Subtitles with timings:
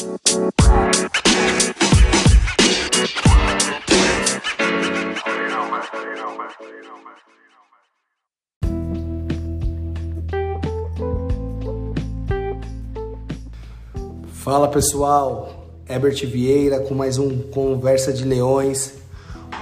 [0.00, 0.16] Fala
[14.68, 18.94] pessoal, Herbert Vieira com mais um Conversa de Leões.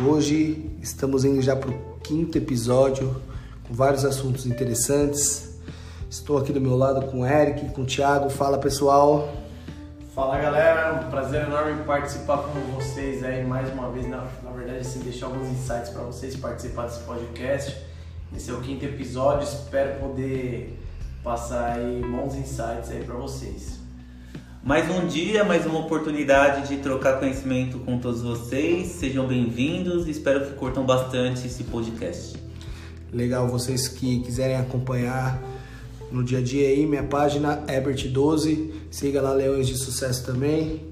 [0.09, 3.21] Hoje estamos indo já para o quinto episódio
[3.67, 5.59] com vários assuntos interessantes.
[6.09, 8.31] Estou aqui do meu lado com o Eric, com o Thiago.
[8.31, 9.48] Fala pessoal.
[10.19, 14.05] Fala galera, um prazer enorme participar com vocês aí mais uma vez.
[14.09, 17.77] Na, na verdade, assim, deixar alguns insights para vocês participar desse podcast.
[18.37, 20.77] Esse é o quinto episódio, espero poder
[21.23, 23.79] passar aí bons insights aí para vocês.
[24.61, 28.89] Mais um dia, mais uma oportunidade de trocar conhecimento com todos vocês.
[28.89, 32.37] Sejam bem-vindos e espero que curtam bastante esse podcast.
[33.13, 35.41] Legal, vocês que quiserem acompanhar
[36.11, 40.83] no dia a dia aí, minha página Ebert12, siga lá Leões de Sucesso também.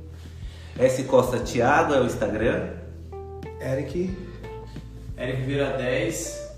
[0.79, 2.70] S Costa Thiago é o Instagram.
[3.61, 4.14] Eric.
[5.19, 6.50] Eric Vira 10,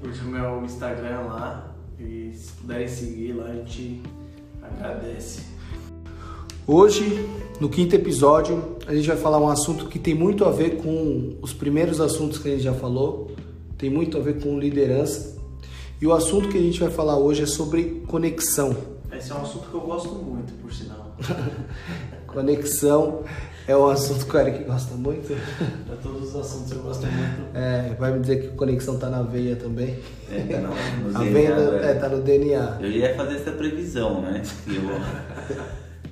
[0.00, 4.02] curte o meu Instagram lá e se puderem seguir lá a gente
[4.60, 5.42] agradece.
[6.66, 7.26] Hoje,
[7.60, 11.36] no quinto episódio, a gente vai falar um assunto que tem muito a ver com
[11.40, 13.30] os primeiros assuntos que a gente já falou,
[13.78, 15.37] tem muito a ver com liderança.
[16.00, 18.76] E o assunto que a gente vai falar hoje é sobre conexão.
[19.12, 21.16] Esse é um assunto que eu gosto muito, por sinal.
[22.28, 23.24] conexão
[23.66, 25.36] é um assunto que o Eric gosta muito.
[25.86, 27.56] Para todos os assuntos eu gosto muito.
[27.56, 29.98] É, vai me dizer que conexão tá na veia também.
[30.30, 31.50] É, tá no, no a DNA, veia
[31.82, 32.78] é, tá no DNA.
[32.80, 34.42] Eu ia fazer essa previsão, né?
[34.64, 34.82] Que, eu,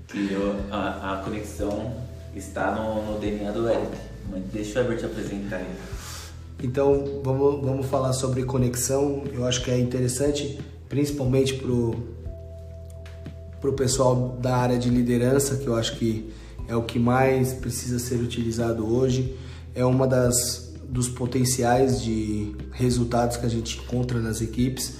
[0.08, 1.94] que eu, a, a conexão
[2.34, 3.96] está no, no DNA do Eric.
[4.28, 5.66] Mas deixa o Herbert apresentar aí.
[6.62, 9.24] Então vamos, vamos falar sobre conexão.
[9.32, 11.94] Eu acho que é interessante, principalmente pro
[13.60, 16.30] pro pessoal da área de liderança, que eu acho que
[16.68, 19.36] é o que mais precisa ser utilizado hoje.
[19.74, 24.98] É uma das dos potenciais de resultados que a gente encontra nas equipes.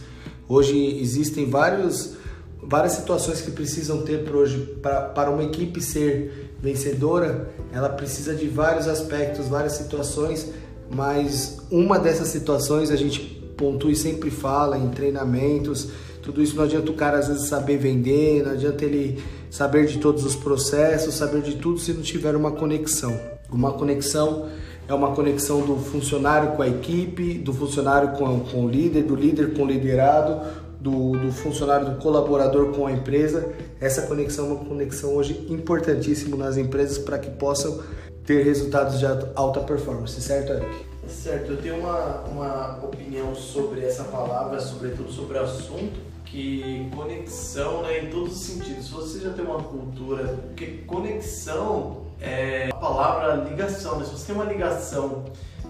[0.49, 2.17] Hoje existem vários
[2.63, 8.49] várias situações que precisam ter para hoje para uma equipe ser vencedora, ela precisa de
[8.49, 10.49] vários aspectos, várias situações,
[10.91, 13.21] mas uma dessas situações a gente
[13.57, 15.89] pontua e sempre fala em treinamentos,
[16.23, 19.99] tudo isso não adianta o cara às vezes saber vender, não adianta ele saber de
[19.99, 23.19] todos os processos, saber de tudo se não tiver uma conexão.
[23.51, 24.49] Uma conexão
[24.89, 29.15] é uma conexão do funcionário com a equipe, do funcionário com, com o líder, do
[29.15, 30.41] líder com o liderado,
[30.81, 33.53] do, do, funcionário, do colaborador com a empresa.
[33.81, 37.81] Essa conexão é uma conexão hoje importantíssima nas empresas para que possam
[38.27, 40.87] ter resultados de alta performance, certo, Eric?
[41.09, 47.83] Certo, eu tenho uma, uma opinião sobre essa palavra, sobretudo sobre o assunto, que conexão
[47.83, 48.87] né, em todos os sentidos.
[48.87, 54.05] Se você já tem uma cultura, porque conexão é a palavra ligação, né?
[54.05, 55.25] Se você tem uma ligação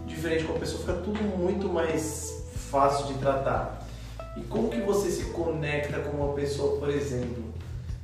[0.07, 3.87] diferente com a pessoa, fica tudo muito mais fácil de tratar.
[4.37, 7.45] E como que você se conecta com uma pessoa, por exemplo?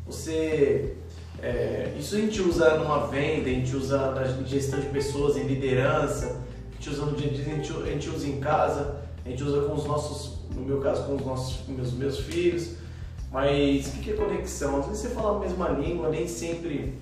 [0.07, 0.97] Você
[1.43, 5.43] é, isso a gente usa numa venda, a gente usa na gestão de pessoas, em
[5.43, 9.43] liderança, a gente usa no dia a dia, a gente, usa em casa, a gente
[9.43, 12.77] usa com os nossos, no meu caso, com os nossos meus, meus filhos.
[13.33, 14.79] Mas o que é conexão?
[14.79, 16.95] Às vezes você fala a mesma língua, nem sempre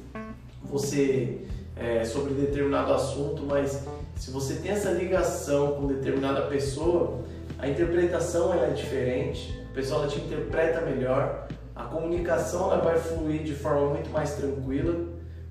[0.64, 1.42] você
[1.76, 3.84] é, sobre determinado assunto, mas
[4.16, 7.20] se você tem essa ligação com determinada pessoa,
[7.58, 11.48] a interpretação é diferente, a pessoa te interpreta melhor,
[11.80, 15.06] a comunicação ela vai fluir de forma muito mais tranquila,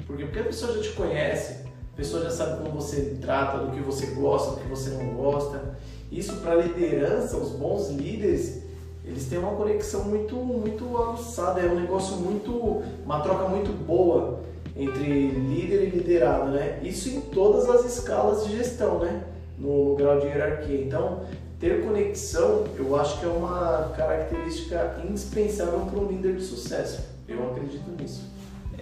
[0.05, 3.71] porque, porque a pessoa já te conhece, a pessoa já sabe como você trata, do
[3.71, 5.75] que você gosta, do que você não gosta.
[6.11, 8.63] Isso para liderança, os bons líderes,
[9.03, 14.41] eles têm uma conexão muito muito aguçada, é um negócio muito, uma troca muito boa
[14.75, 16.79] entre líder e liderado, né?
[16.83, 19.23] Isso em todas as escalas de gestão, né?
[19.57, 20.81] No, no grau de hierarquia.
[20.81, 21.21] Então,
[21.59, 27.01] ter conexão, eu acho que é uma característica indispensável para um líder de sucesso.
[27.27, 28.23] Eu acredito nisso.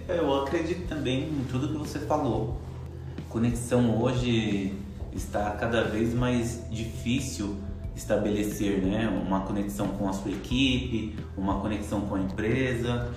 [0.08, 2.56] Eu acredito também em tudo que você falou.
[3.28, 4.74] Conexão hoje
[5.12, 7.56] está cada vez mais difícil
[7.96, 9.08] estabelecer, né?
[9.08, 13.10] Uma conexão com a sua equipe, uma conexão com a empresa.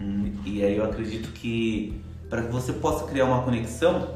[0.00, 4.08] Hum, e aí eu acredito que para que você possa criar uma conexão,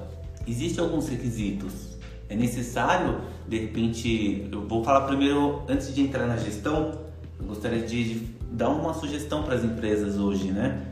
[0.46, 1.87] existem alguns requisitos.
[2.28, 6.98] É necessário, de repente, eu vou falar primeiro, antes de entrar na gestão,
[7.40, 10.82] eu gostaria de dar uma sugestão para as empresas hoje, né?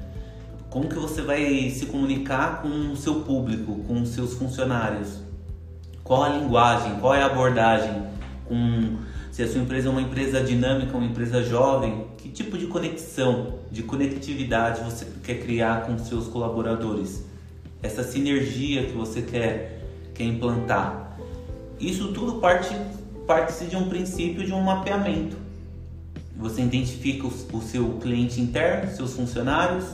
[0.70, 5.20] Como que você vai se comunicar com o seu público, com os seus funcionários?
[6.02, 8.02] Qual a linguagem, qual é a abordagem?
[8.46, 8.96] Com,
[9.30, 13.58] se a sua empresa é uma empresa dinâmica, uma empresa jovem, que tipo de conexão,
[13.70, 17.24] de conectividade você quer criar com seus colaboradores?
[17.82, 19.82] Essa sinergia que você quer,
[20.14, 21.05] quer implantar.
[21.78, 22.74] Isso tudo parte
[23.26, 25.36] parte de um princípio de um mapeamento.
[26.36, 29.84] Você identifica o, o seu cliente interno, seus funcionários,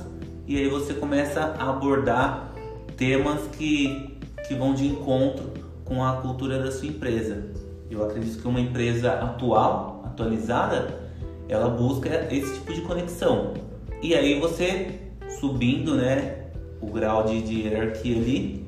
[0.47, 2.53] e aí você começa a abordar
[2.97, 5.51] temas que, que vão de encontro
[5.85, 7.43] com a cultura da sua empresa.
[7.91, 11.01] Eu acredito que uma empresa atual, atualizada,
[11.49, 13.55] ela busca esse tipo de conexão.
[14.03, 15.01] E aí você
[15.41, 16.47] subindo, né,
[16.81, 18.67] o grau de, de hierarquia ali,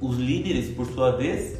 [0.00, 1.57] os líderes, por sua vez,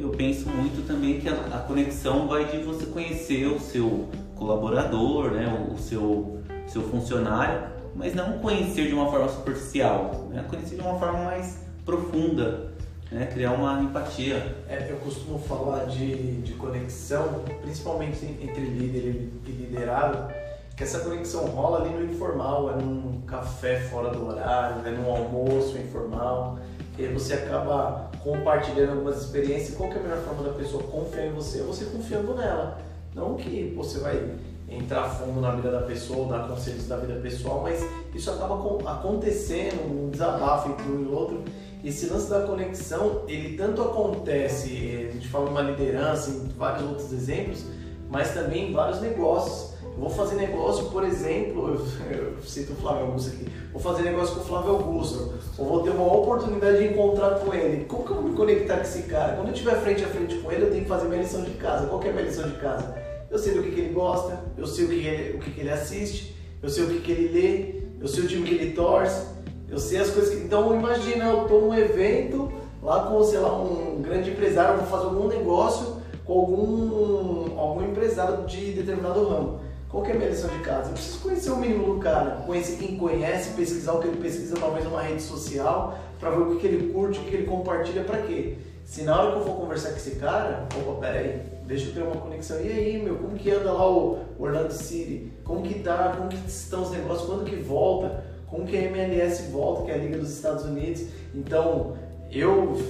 [0.00, 5.32] eu penso muito também que a, a, conexão vai de você conhecer o seu colaborador,
[5.32, 10.76] né, o, o seu, seu funcionário, mas não conhecer de uma forma superficial, né, conhecer
[10.76, 12.72] de uma forma mais profunda,
[13.10, 14.56] né, criar uma empatia.
[14.68, 20.32] É, eu costumo falar de, de conexão, principalmente entre líder e liderado,
[20.76, 25.10] que essa conexão rola ali no informal, é num café fora do horário, é num
[25.10, 26.58] almoço informal,
[27.00, 29.74] e aí você acaba compartilhando algumas experiências.
[29.74, 31.60] Qual que é a melhor forma da pessoa confiar em você?
[31.60, 32.78] É você confiando nela.
[33.14, 34.22] Não que você vai
[34.68, 37.82] entrar fundo na vida da pessoa, dar conselhos da vida pessoal, mas
[38.14, 38.54] isso acaba
[38.92, 41.42] acontecendo, um desabafo entre um e outro.
[41.82, 47.12] Esse lance da conexão, ele tanto acontece, a gente fala uma liderança, em vários outros
[47.12, 47.64] exemplos,
[48.10, 49.69] mas também em vários negócios.
[49.98, 51.78] Vou fazer negócio, por exemplo,
[52.10, 55.82] eu cito o Flávio Augusto aqui, vou fazer negócio com o Flávio Augusto, ou vou
[55.82, 57.84] ter uma oportunidade de encontrar com ele.
[57.84, 59.36] Como que eu vou me conectar com esse cara?
[59.36, 61.50] Quando eu estiver frente a frente com ele, eu tenho que fazer minha lição de
[61.52, 61.86] casa.
[61.86, 62.94] Qual que é a minha lição de casa?
[63.30, 65.50] Eu sei do que, que ele gosta, eu sei o que, que ele, o que,
[65.50, 68.54] que ele assiste, eu sei o que, que ele lê, eu sei o time que
[68.54, 69.26] ele torce,
[69.68, 70.44] eu sei as coisas que.
[70.44, 72.50] Então imagina, eu estou num evento
[72.82, 78.46] lá com, sei lá, um grande empresário, vou fazer algum negócio com algum, algum empresário
[78.46, 79.59] de determinado ramo.
[79.90, 80.90] Qual que é a minha lição de casa?
[80.90, 84.56] Eu preciso conhecer o mínimo do cara, conhecer quem conhece, pesquisar o que ele pesquisa
[84.56, 88.18] talvez numa rede social, para ver o que, ele curte, o que ele compartilha, para
[88.18, 88.56] quê?
[88.84, 92.02] Se na hora que eu for conversar com esse cara, opa, peraí, deixa eu ter
[92.02, 92.60] uma conexão.
[92.60, 95.32] E aí, meu, como que anda lá o Orlando City?
[95.44, 96.14] Como que tá?
[96.16, 97.28] Como que estão os negócios?
[97.28, 98.24] Quando que volta?
[98.48, 101.02] Como que a MLS volta, que é a Liga dos Estados Unidos?
[101.34, 101.96] Então,
[102.30, 102.80] eu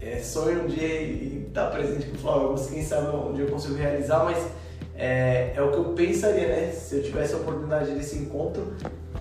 [0.00, 3.74] é, sonho um dia estar presente com o Flávio quem sabe um dia eu consigo
[3.74, 4.38] realizar, mas
[4.98, 6.72] é, é o que eu pensaria, né?
[6.72, 8.74] Se eu tivesse a oportunidade desse encontro,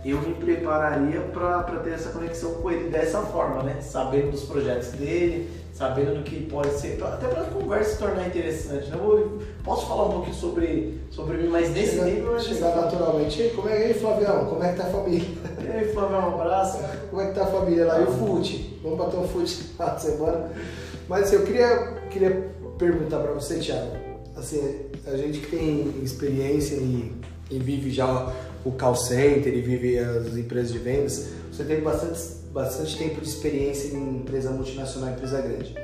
[0.04, 3.78] eu me prepararia para ter essa conexão com ele dessa forma, né?
[3.80, 8.26] Sabendo dos projetos dele, sabendo do que pode ser, até para a conversa se tornar
[8.26, 8.90] interessante.
[8.90, 8.98] Né?
[9.00, 13.52] Eu posso falar um pouquinho sobre, sobre mim, mas nesse nível eu chegar naturalmente.
[13.56, 14.46] Como é, aí, Flavião?
[14.46, 15.28] Como é que tá a família?
[15.64, 16.80] E aí, Flavião, um abraço.
[17.12, 18.00] Como é que tá a família lá?
[18.00, 18.80] E o fute?
[18.82, 20.50] Vamos bater um fute na semana.
[21.08, 23.92] Mas assim, eu queria, queria perguntar para você, Thiago.
[24.36, 27.12] Assim, a gente que tem experiência e,
[27.50, 28.34] e vive já
[28.66, 32.20] o call center e vive as empresas de vendas, você tem bastante,
[32.52, 35.76] bastante tempo de experiência em empresa multinacional, empresa grande.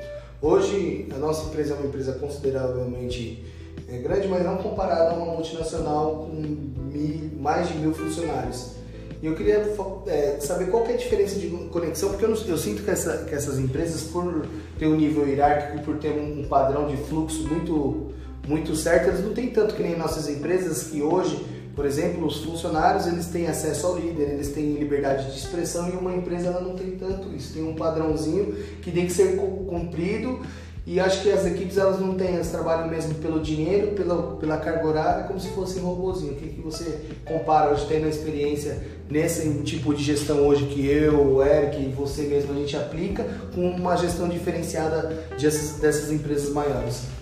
[0.42, 3.44] Hoje, a nossa empresa é uma empresa consideravelmente
[3.88, 8.74] é, grande, mas não comparada a uma multinacional com mil, mais de mil funcionários.
[9.22, 9.64] E eu queria
[10.06, 12.90] é, saber qual que é a diferença de conexão, porque eu, não, eu sinto que,
[12.90, 14.46] essa, que, essas empresas, por
[14.78, 18.12] ter um nível hierárquico por ter um padrão de fluxo muito
[18.46, 21.44] muito certo, eles não têm tanto que nem nossas empresas que hoje,
[21.74, 25.92] por exemplo, os funcionários eles têm acesso ao líder, eles têm liberdade de expressão e
[25.92, 30.40] uma empresa ela não tem tanto isso, tem um padrãozinho que tem que ser cumprido
[30.86, 34.58] e acho que as equipes elas não têm, elas trabalham mesmo pelo dinheiro, pela, pela
[34.58, 36.32] carga horária, como se fosse robôzinho.
[36.32, 40.86] O que, que você compara hoje, tendo a experiência nesse tipo de gestão hoje que
[40.86, 43.24] eu, o Eric e você mesmo a gente aplica
[43.54, 47.13] com uma gestão diferenciada dessas, dessas empresas maiores?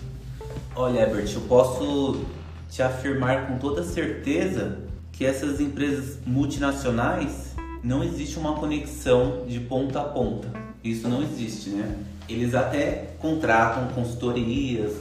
[0.75, 2.25] Olha, Herbert, eu posso
[2.67, 4.79] te afirmar com toda certeza
[5.11, 7.53] que essas empresas multinacionais
[7.83, 10.47] não existe uma conexão de ponta a ponta.
[10.83, 11.95] Isso não existe, né?
[12.27, 14.93] Eles até contratam consultorias,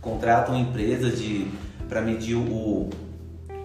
[0.00, 1.46] contratam empresas de
[1.88, 2.90] para medir o,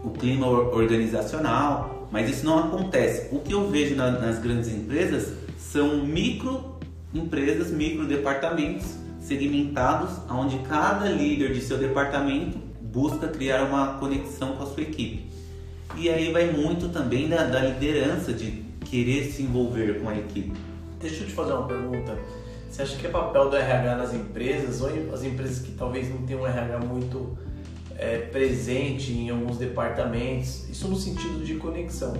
[0.03, 3.35] o clima organizacional, mas isso não acontece.
[3.35, 6.75] O que eu vejo na, nas grandes empresas são micro
[7.11, 14.63] empresas, micro departamentos segmentados, onde cada líder de seu departamento busca criar uma conexão com
[14.63, 15.25] a sua equipe.
[15.97, 20.53] E aí vai muito também da, da liderança de querer se envolver com a equipe.
[20.99, 22.17] Deixa eu te fazer uma pergunta.
[22.69, 26.25] Você acha que é papel do RH nas empresas, ou as empresas que talvez não
[26.25, 27.37] tenham um RH muito
[27.97, 32.13] é, presente em alguns departamentos, isso no sentido de conexão,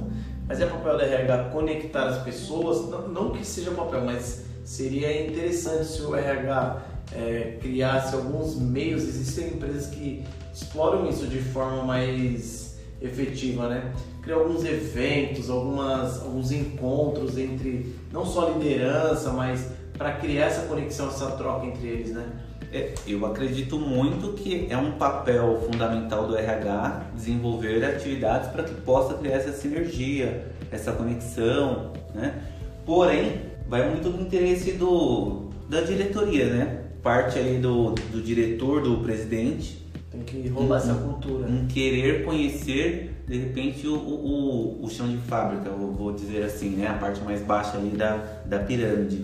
[0.47, 5.27] mas é papel do RH conectar as pessoas, não, não que seja papel, mas seria
[5.27, 9.03] interessante se o RH é, criasse alguns meios.
[9.03, 13.93] Existem empresas que exploram isso de forma mais efetiva, né?
[14.21, 21.07] Criar alguns eventos, algumas, alguns encontros entre não só liderança, mas para criar essa conexão,
[21.07, 22.27] essa troca entre eles, né?
[22.71, 28.73] É, eu acredito muito que é um papel fundamental do RH desenvolver atividades para que
[28.81, 32.41] possa criar essa sinergia, essa conexão, né?
[32.85, 36.84] Porém, vai muito do interesse do, da diretoria, né?
[37.05, 39.77] Parte aí do, do diretor, do presidente.
[40.09, 41.47] Tem que rolar essa cultura.
[41.47, 46.69] Um querer conhecer, de repente, o, o, o chão de fábrica, eu vou dizer assim,
[46.69, 46.87] né?
[46.87, 49.23] A parte mais baixa ali da, da pirâmide.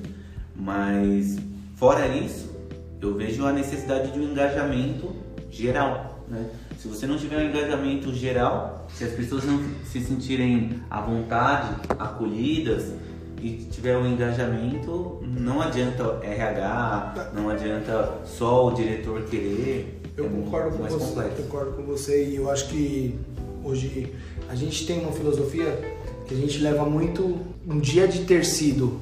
[0.55, 1.39] Mas,
[1.75, 2.55] fora isso,
[3.01, 5.15] eu vejo a necessidade de um engajamento
[5.49, 6.51] geral, né?
[6.77, 11.81] Se você não tiver um engajamento geral, se as pessoas não se sentirem à vontade,
[11.97, 12.93] acolhidas,
[13.41, 19.99] e tiver um engajamento, não adianta RH, não adianta só o diretor querer.
[20.15, 21.43] Eu é concordo com você, complexo.
[21.43, 23.15] concordo com você e eu acho que
[23.63, 24.13] hoje
[24.47, 25.79] a gente tem uma filosofia
[26.27, 28.99] que a gente leva muito um dia de ter sido,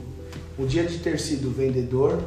[0.58, 2.17] um dia de ter sido vendedor,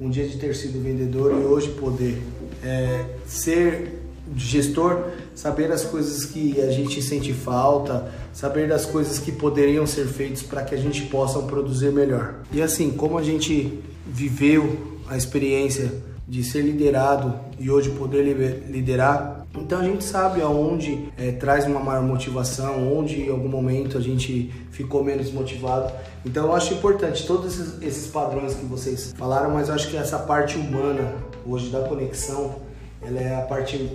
[0.00, 2.20] um dia de ter sido vendedor e hoje poder
[2.64, 4.01] é, ser
[4.36, 10.06] gestor, saber as coisas que a gente sente falta, saber das coisas que poderiam ser
[10.06, 12.36] feitas para que a gente possa produzir melhor.
[12.52, 15.92] E assim, como a gente viveu a experiência
[16.26, 18.22] de ser liderado e hoje poder
[18.68, 23.98] liderar, então a gente sabe aonde é, traz uma maior motivação, onde em algum momento
[23.98, 25.92] a gente ficou menos motivado.
[26.24, 29.96] Então eu acho importante todos esses, esses padrões que vocês falaram, mas eu acho que
[29.96, 32.56] essa parte humana hoje da conexão,
[33.02, 33.90] ela é a parte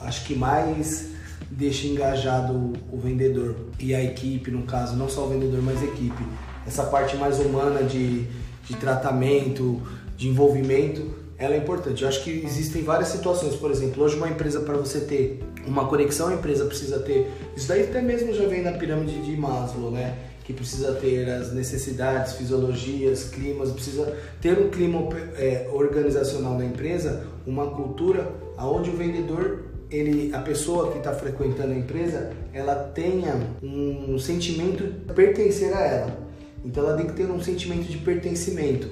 [0.00, 1.08] acho que mais
[1.50, 5.86] deixa engajado o vendedor e a equipe, no caso, não só o vendedor, mas a
[5.86, 6.22] equipe.
[6.66, 8.24] Essa parte mais humana de,
[8.64, 9.80] de tratamento,
[10.16, 12.02] de envolvimento, ela é importante.
[12.02, 15.86] Eu acho que existem várias situações, por exemplo, hoje uma empresa para você ter uma
[15.86, 19.90] conexão, a empresa precisa ter, isso daí até mesmo já vem na pirâmide de Maslow,
[19.90, 20.16] né?
[20.44, 27.24] Que precisa ter as necessidades, fisiologias, climas, precisa ter um clima é, organizacional na empresa,
[27.46, 33.34] uma cultura aonde o vendedor ele, a pessoa que está frequentando a empresa, ela tenha
[33.62, 36.18] um sentimento de pertencer a ela.
[36.64, 38.88] Então ela tem que ter um sentimento de pertencimento,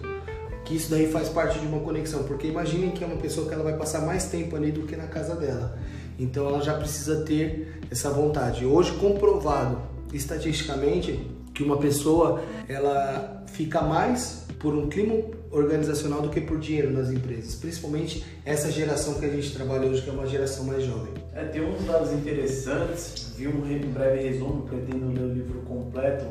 [0.65, 3.55] que isso daí faz parte de uma conexão, porque imaginem que é uma pessoa que
[3.55, 5.79] ela vai passar mais tempo ali do que na casa dela.
[6.19, 8.65] Então ela já precisa ter essa vontade.
[8.65, 9.79] Hoje comprovado
[10.13, 15.15] estatisticamente que uma pessoa ela fica mais por um clima
[15.57, 20.03] organizacional do que por dinheiro nas empresas, principalmente essa geração que a gente trabalha hoje,
[20.03, 21.13] que é uma geração mais jovem.
[21.35, 23.61] É, tem uns dados interessantes, vi um
[23.93, 26.27] breve resumo, pretendo ler o livro completo,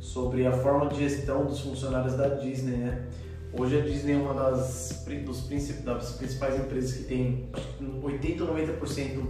[0.00, 3.06] sobre a forma de gestão dos funcionários da Disney, né?
[3.56, 5.48] Hoje a Disney é uma das, dos,
[5.84, 7.48] das principais empresas que tem
[8.02, 9.22] 80 ou 90%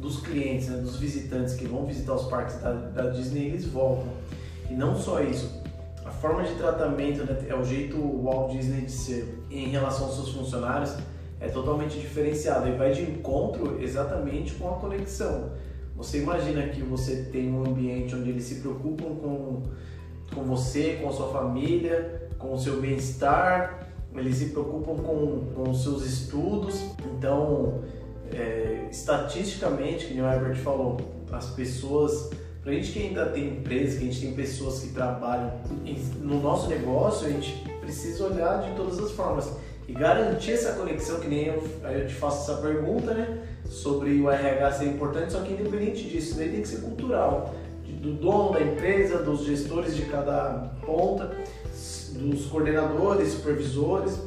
[0.00, 4.08] dos clientes, né, dos visitantes que vão visitar os parques da, da Disney, eles voltam.
[4.68, 5.61] E não só isso,
[6.22, 10.28] forma de tratamento, né, é o jeito Walt Disney de ser em relação aos seus
[10.28, 10.94] funcionários
[11.40, 15.50] é totalmente diferenciado e vai de encontro exatamente com a conexão.
[15.96, 19.62] Você imagina que você tem um ambiente onde eles se preocupam com,
[20.32, 25.70] com você, com a sua família, com o seu bem-estar, eles se preocupam com, com
[25.70, 26.84] os seus estudos.
[27.04, 27.80] Então,
[28.32, 30.98] é, estatisticamente, que o Herbert falou,
[31.32, 32.30] as pessoas
[32.62, 35.52] Pra gente que ainda tem empresa, que a gente tem pessoas que trabalham
[36.20, 39.50] no nosso negócio, a gente precisa olhar de todas as formas
[39.88, 43.42] e garantir essa conexão, que nem eu, eu te faço essa pergunta, né?
[43.66, 47.52] Sobre o RH ser importante, só que independente disso, daí tem que ser cultural.
[48.00, 51.36] Do dono da empresa, dos gestores de cada ponta,
[52.12, 54.20] dos coordenadores, supervisores.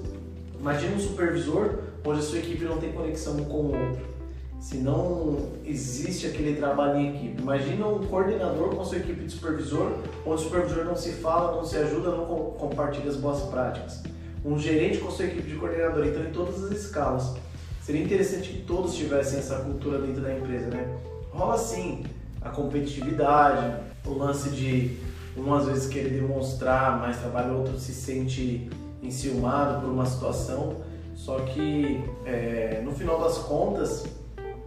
[0.59, 4.14] Imagina um supervisor onde a sua equipe não tem conexão com o outro
[4.59, 7.41] se não existe aquele trabalho em equipe.
[7.41, 9.91] Imagina um coordenador com sua equipe de supervisor,
[10.25, 12.25] onde o supervisor não se fala, não se ajuda, não
[12.57, 14.01] compartilha as boas práticas.
[14.43, 17.35] Um gerente com sua equipe de coordenador, então em todas as escalas.
[17.81, 20.97] Seria interessante que todos tivessem essa cultura dentro da empresa, né?
[21.31, 22.03] Rola sim
[22.41, 24.97] a competitividade, o lance de
[25.37, 28.69] um às vezes querer demonstrar mais trabalho, outro se sente
[29.03, 30.77] enciumado por uma situação.
[31.15, 34.05] Só que é, no final das contas,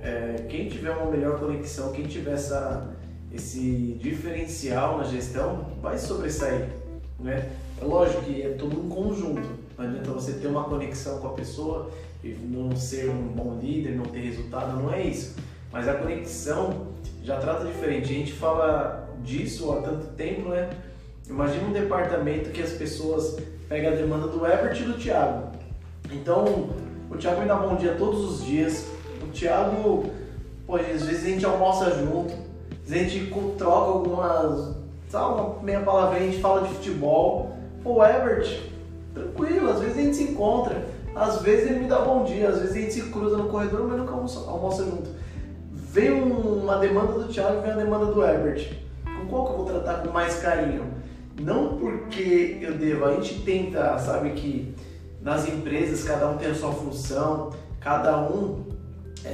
[0.01, 2.89] é, quem tiver uma melhor conexão, quem tiver essa,
[3.33, 6.69] esse diferencial na gestão, vai sobressair.
[7.19, 7.51] Né?
[7.81, 9.49] É lógico que é tudo um conjunto.
[9.77, 11.91] Não adianta você ter uma conexão com a pessoa
[12.23, 15.37] e não ser um bom líder, não ter resultado, não é isso.
[15.73, 16.89] Mas a conexão
[17.23, 18.05] já trata diferente.
[18.05, 20.71] A gente fala disso há tanto tempo, né?
[21.29, 23.37] Imagina um departamento que as pessoas
[23.69, 25.53] pegam a demanda do Everett e do Thiago.
[26.11, 26.71] Então,
[27.11, 28.87] o Thiago me dá bom dia todos os dias,
[29.25, 30.11] o Thiago
[30.69, 32.35] Pô, às vezes a gente almoça junto,
[32.85, 34.77] às vezes a gente troca algumas,
[35.09, 37.57] sabe, uma meia palavra, a gente fala de futebol.
[37.83, 38.65] Pô, o Ebert,
[39.15, 40.85] tranquilo, às vezes a gente se encontra,
[41.17, 43.89] às vezes ele me dá bom dia, às vezes a gente se cruza no corredor,
[43.89, 45.09] mas nunca almoça, almoça junto.
[45.73, 48.71] Vem uma demanda do Thiago, vem a demanda do Ebert.
[49.07, 50.85] Com qual que eu vou tratar com mais carinho?
[51.41, 54.75] Não porque eu devo, a gente tenta, sabe que
[55.23, 57.49] nas empresas cada um tem a sua função,
[57.81, 58.77] cada um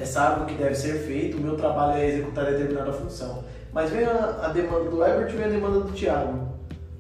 [0.01, 3.45] é, sabe o que deve ser feito, o meu trabalho é executar determinada função.
[3.73, 6.49] Mas vem a, a demanda do Ebert e vem a demanda do Thiago.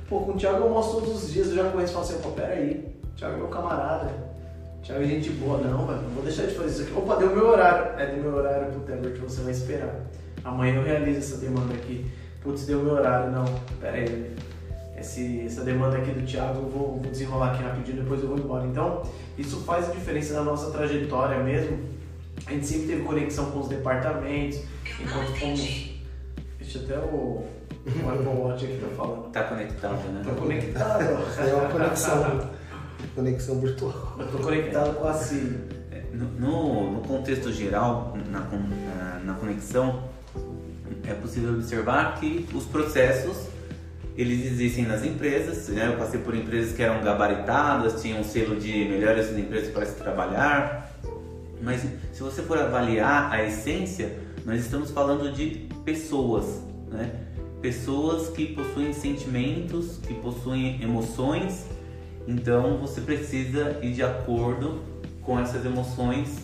[0.09, 2.19] Pô, com o Thiago eu mostro todos os dias, eu já conheço e falo assim,
[2.19, 4.11] pô, peraí, Thiago é meu camarada,
[4.83, 6.93] Thiago é gente boa, não, velho, não vou deixar de fazer isso aqui.
[6.99, 7.99] Opa, deu meu horário.
[7.99, 9.95] É, deu meu horário, puta, Ebert, você vai esperar.
[10.45, 12.11] Amanhã eu realizo essa demanda aqui.
[12.43, 13.47] Putz, deu meu horário, não,
[13.81, 14.35] peraí,
[14.99, 18.39] esse, essa demanda aqui do Thiago eu vou, vou desenrolar aqui rapidinho, depois eu vou
[18.39, 18.67] embora.
[18.67, 19.03] Então,
[19.39, 21.79] isso faz diferença na nossa trajetória mesmo.
[22.47, 24.61] A gente sempre teve conexão com os departamentos,
[25.01, 25.91] enquanto fomos.
[26.59, 29.31] Deixa até o, o Apple Watch aqui tá falando.
[29.33, 30.23] Tá conectado, né?
[30.25, 31.03] Tô conectado.
[31.03, 32.51] É uma conexão,
[33.15, 34.17] conexão virtual.
[34.19, 35.59] Eu tô conectado com a Siri.
[35.91, 40.05] É, No, no contexto geral, na, na- na conexão,
[41.07, 43.49] é possível observar que os processos
[44.17, 45.69] eles existem nas empresas.
[45.69, 45.89] Né?
[45.89, 49.95] Eu passei por empresas que eram gabaritadas, tinham um selo de melhores empresas para se
[49.95, 50.93] trabalhar.
[51.63, 51.81] Mas
[52.13, 57.11] se você for avaliar a essência, nós estamos falando de pessoas, né?
[57.63, 61.65] Pessoas que possuem sentimentos, que possuem emoções.
[62.29, 64.81] Então você precisa ir de acordo
[65.23, 66.41] com essas emoções,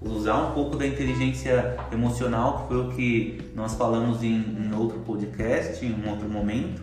[0.00, 4.98] usar um pouco da inteligência emocional, que foi o que nós falamos em, em outro
[5.00, 6.82] podcast, em um outro momento.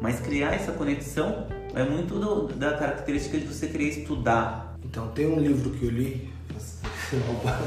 [0.00, 4.76] Mas criar essa conexão é muito do- da característica de você querer estudar.
[4.84, 6.30] Então, tem um livro que eu li,
[7.26, 7.58] rouba,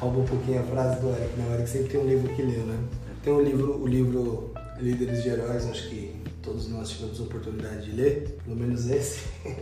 [0.00, 1.46] rouba um pouquinho a frase do Eric, né?
[1.50, 2.78] O Eric sempre tem um livro que lê, né?
[3.22, 7.86] Tem um livro, o livro Líderes de Heróis, acho que todos nós tivemos a oportunidade
[7.86, 9.20] de ler, pelo menos esse.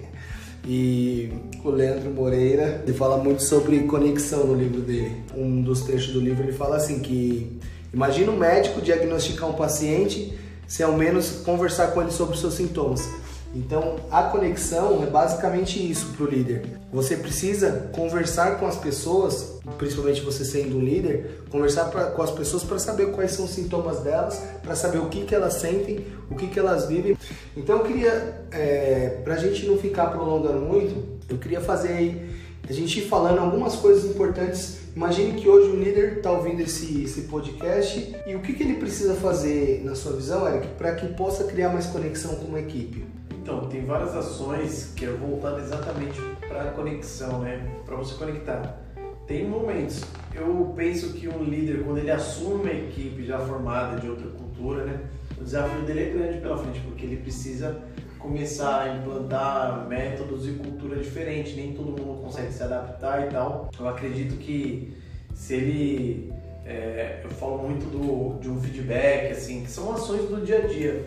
[0.66, 1.30] E
[1.62, 5.22] o Leandro Moreira, ele fala muito sobre conexão no livro dele.
[5.36, 7.60] Um dos trechos do livro ele fala assim que
[7.92, 12.54] imagina um médico diagnosticar um paciente sem ao menos conversar com ele sobre os seus
[12.54, 13.06] sintomas.
[13.54, 16.62] Então, a conexão é basicamente isso para o líder.
[16.92, 22.32] Você precisa conversar com as pessoas, principalmente você sendo um líder, conversar pra, com as
[22.32, 26.04] pessoas para saber quais são os sintomas delas, para saber o que, que elas sentem,
[26.28, 27.16] o que, que elas vivem.
[27.56, 32.34] Então, eu queria, é, para a gente não ficar prolongando muito, eu queria fazer aí,
[32.68, 34.78] a gente ir falando algumas coisas importantes.
[34.96, 38.74] Imagine que hoje o líder está ouvindo esse, esse podcast e o que, que ele
[38.74, 43.04] precisa fazer, na sua visão, Eric, para que possa criar mais conexão com uma equipe?
[43.44, 47.62] Então, tem várias ações que é voltado exatamente para a conexão, né?
[47.84, 48.80] Para você conectar.
[49.26, 50.02] Tem momentos.
[50.34, 54.86] Eu penso que um líder, quando ele assume uma equipe já formada de outra cultura,
[54.86, 54.98] né?
[55.38, 57.82] O desafio dele é grande pela frente, porque ele precisa
[58.18, 61.54] começar a implantar métodos e cultura diferente.
[61.54, 63.68] Nem todo mundo consegue se adaptar e tal.
[63.78, 64.96] Eu acredito que
[65.34, 66.32] se ele
[66.64, 70.66] é, eu falo muito do, de um feedback, assim, que são ações do dia a
[70.66, 71.04] dia.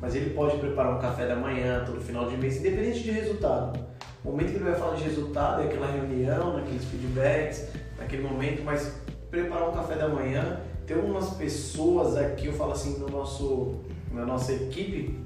[0.00, 3.78] Mas ele pode preparar um café da manhã, todo final de mês, independente de resultado.
[4.24, 8.62] O momento que ele vai falar de resultado é aquela reunião, naqueles feedbacks, naquele momento,
[8.64, 8.94] mas
[9.30, 13.76] preparar um café da manhã, ter umas pessoas aqui, eu falo assim, no nosso,
[14.12, 15.18] na nossa equipe,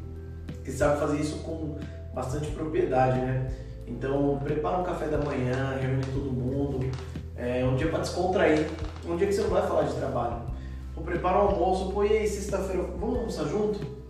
[0.64, 1.76] que sabe fazer isso com
[2.14, 3.50] bastante propriedade, né?
[3.86, 6.90] Então, prepara um café da manhã, reúne todo mundo,
[7.36, 8.68] é um dia para descontrair,
[9.06, 10.42] um dia que você não vai falar de trabalho.
[10.94, 14.01] Pô, prepara um almoço, pô, e aí, sexta-feira, vamos almoçar junto?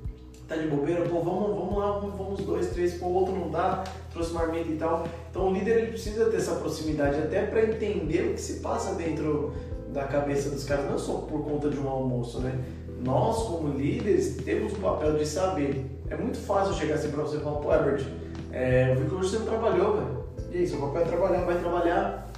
[0.48, 1.02] Tá de bobeira?
[1.02, 5.06] Pô, vamos, vamos lá, vamos, dois, três, pô, outro não dá, trouxe marmita e tal.
[5.30, 8.94] Então, o líder ele precisa ter essa proximidade até para entender o que se passa
[8.94, 9.52] dentro
[9.92, 12.58] da cabeça dos caras, não só por conta de um almoço, né?
[13.04, 15.86] Nós, como líderes, temos o papel de saber.
[16.08, 18.04] É muito fácil chegar assim pra você e falar, pô, Herbert,
[18.52, 20.24] é, eu vi que hoje você não trabalhou, velho.
[20.52, 22.28] E aí, seu papel é trabalhar, vai trabalhar.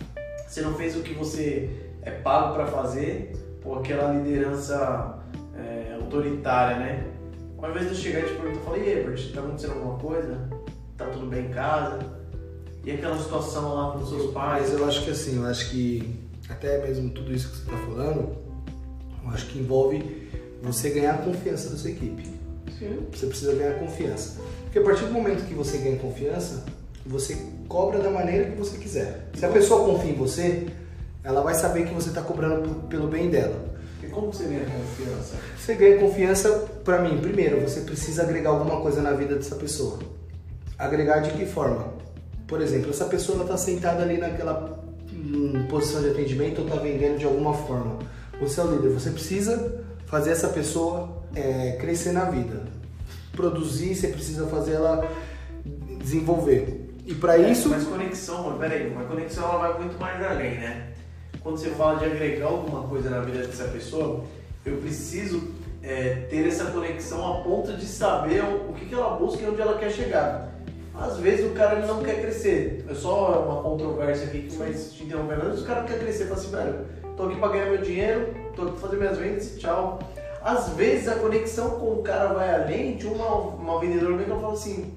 [0.46, 1.68] Você não fez o que você
[2.02, 5.18] é pago para fazer, pô, aquela liderança
[5.56, 7.13] é, autoritária, né?
[7.70, 10.48] Invés de eu chegar e te perguntar, eu falei, Herbert, tá acontecendo alguma coisa?
[10.96, 11.98] Tá tudo bem em casa?
[12.84, 14.70] E aquela situação lá com os seus pais?
[14.70, 17.76] Mas eu acho que assim, eu acho que até mesmo tudo isso que você está
[17.86, 18.36] falando,
[19.24, 20.30] eu acho que envolve
[20.62, 22.24] você ganhar a confiança da sua equipe.
[22.78, 23.06] Sim.
[23.12, 24.40] Você precisa ganhar confiança.
[24.64, 26.64] Porque a partir do momento que você ganha confiança,
[27.06, 27.36] você
[27.68, 29.30] cobra da maneira que você quiser.
[29.34, 30.66] Se a pessoa confia em você,
[31.22, 33.73] ela vai saber que você está cobrando pelo bem dela.
[34.14, 35.36] Como você ganha confiança?
[35.58, 36.50] Você ganha confiança,
[36.84, 39.98] pra mim, primeiro, você precisa agregar alguma coisa na vida dessa pessoa.
[40.78, 41.92] Agregar de que forma?
[42.46, 44.78] Por exemplo, essa pessoa está sentada ali naquela
[45.12, 47.98] hum, posição de atendimento ou está vendendo de alguma forma.
[48.40, 52.62] Você é o líder, você precisa fazer essa pessoa é, crescer na vida.
[53.32, 55.08] Produzir, você precisa fazer ela
[55.98, 56.88] desenvolver.
[57.06, 57.68] E para É, isso.
[57.68, 60.93] Mas conexão, peraí, uma conexão ela vai muito mais além, né?
[61.44, 64.24] Quando você fala de agregar alguma coisa na vida dessa pessoa,
[64.64, 65.42] eu preciso
[65.82, 69.46] é, ter essa conexão a ponto de saber o, o que, que ela busca e
[69.46, 70.48] onde ela quer chegar.
[70.94, 72.86] Às vezes o cara ele não quer crescer.
[72.88, 75.34] É só uma controvérsia aqui que vai te interromper.
[75.34, 78.34] Às vezes o cara quer crescer, fala assim, velho, tô aqui pra ganhar meu dinheiro,
[78.56, 79.98] tô aqui pra fazer minhas vendas e tchau.
[80.42, 84.54] Às vezes a conexão com o cara vai além de uma, uma vendedora que fala
[84.54, 84.94] assim,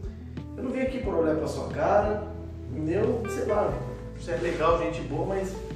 [0.56, 2.24] eu não vim aqui por olhar pra sua cara,
[2.72, 3.22] entendeu?
[3.30, 3.74] Sei lá,
[4.18, 5.67] você é legal, gente boa, mas.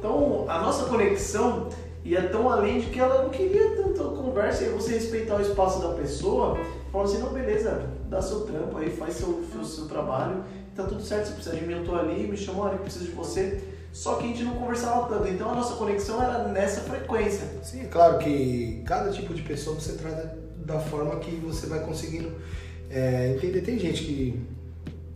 [0.00, 1.68] Então a nossa conexão
[2.02, 5.80] ia tão além de que ela não queria tanta conversa e você respeitar o espaço
[5.80, 6.58] da pessoa,
[6.90, 10.42] falar assim, não, beleza, dá seu trampo aí, faz seu, seu, seu trabalho,
[10.74, 13.12] tá tudo certo, se precisar de mim, eu tô ali, me chama, olha, preciso de
[13.12, 13.62] você.
[13.92, 17.46] Só que a gente não conversava tanto, então a nossa conexão era nessa frequência.
[17.62, 22.32] Sim, claro que cada tipo de pessoa você trata da forma que você vai conseguindo
[22.88, 23.60] é, entender.
[23.62, 24.46] Tem gente que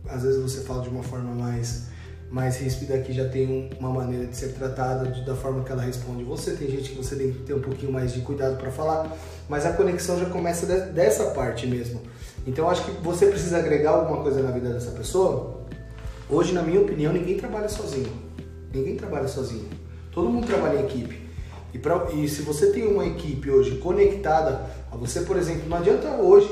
[0.07, 1.87] às vezes você fala de uma forma mais,
[2.35, 5.71] mais ríspida que já tem um- uma maneira de ser tratada de- da forma que
[5.71, 6.51] ela responde você.
[6.51, 9.09] Tem gente que você tem que ter um pouquinho mais de cuidado para falar,
[9.47, 12.01] mas a conexão já começa de- dessa parte mesmo.
[12.45, 15.61] Então acho que você precisa agregar alguma coisa na vida dessa pessoa.
[16.29, 18.11] Hoje, na minha opinião, ninguém trabalha sozinho.
[18.73, 19.69] Ninguém trabalha sozinho.
[20.11, 21.17] Todo mundo trabalha em equipe.
[21.73, 24.59] E, pra- e se você tem uma equipe hoje conectada
[24.91, 26.49] a você, por exemplo, não adianta hoje,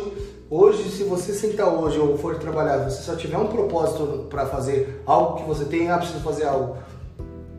[0.54, 5.02] hoje se você sentar hoje ou for trabalhar, você só tiver um propósito para fazer
[5.06, 6.78] algo que você tem, ah, preciso fazer algo.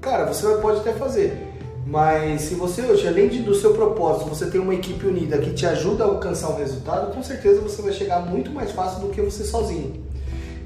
[0.00, 1.50] Cara, você pode até fazer.
[1.86, 5.52] Mas se você hoje, além de- do seu propósito, você tem uma equipe unida que
[5.52, 9.08] te ajuda a alcançar um resultado, com certeza você vai chegar muito mais fácil do
[9.08, 10.02] que você sozinho.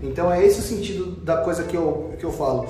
[0.03, 2.67] Então é esse o sentido da coisa que eu, que eu falo.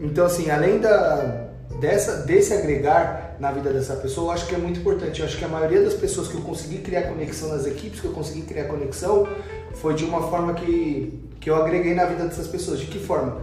[0.00, 1.43] Então assim, além da,
[1.80, 5.20] dessa, desse agregar na vida dessa pessoa, eu acho que é muito importante.
[5.20, 8.06] Eu acho que a maioria das pessoas que eu consegui criar conexão nas equipes, que
[8.06, 9.26] eu consegui criar conexão,
[9.74, 12.78] foi de uma forma que, que eu agreguei na vida dessas pessoas.
[12.80, 13.38] De que forma?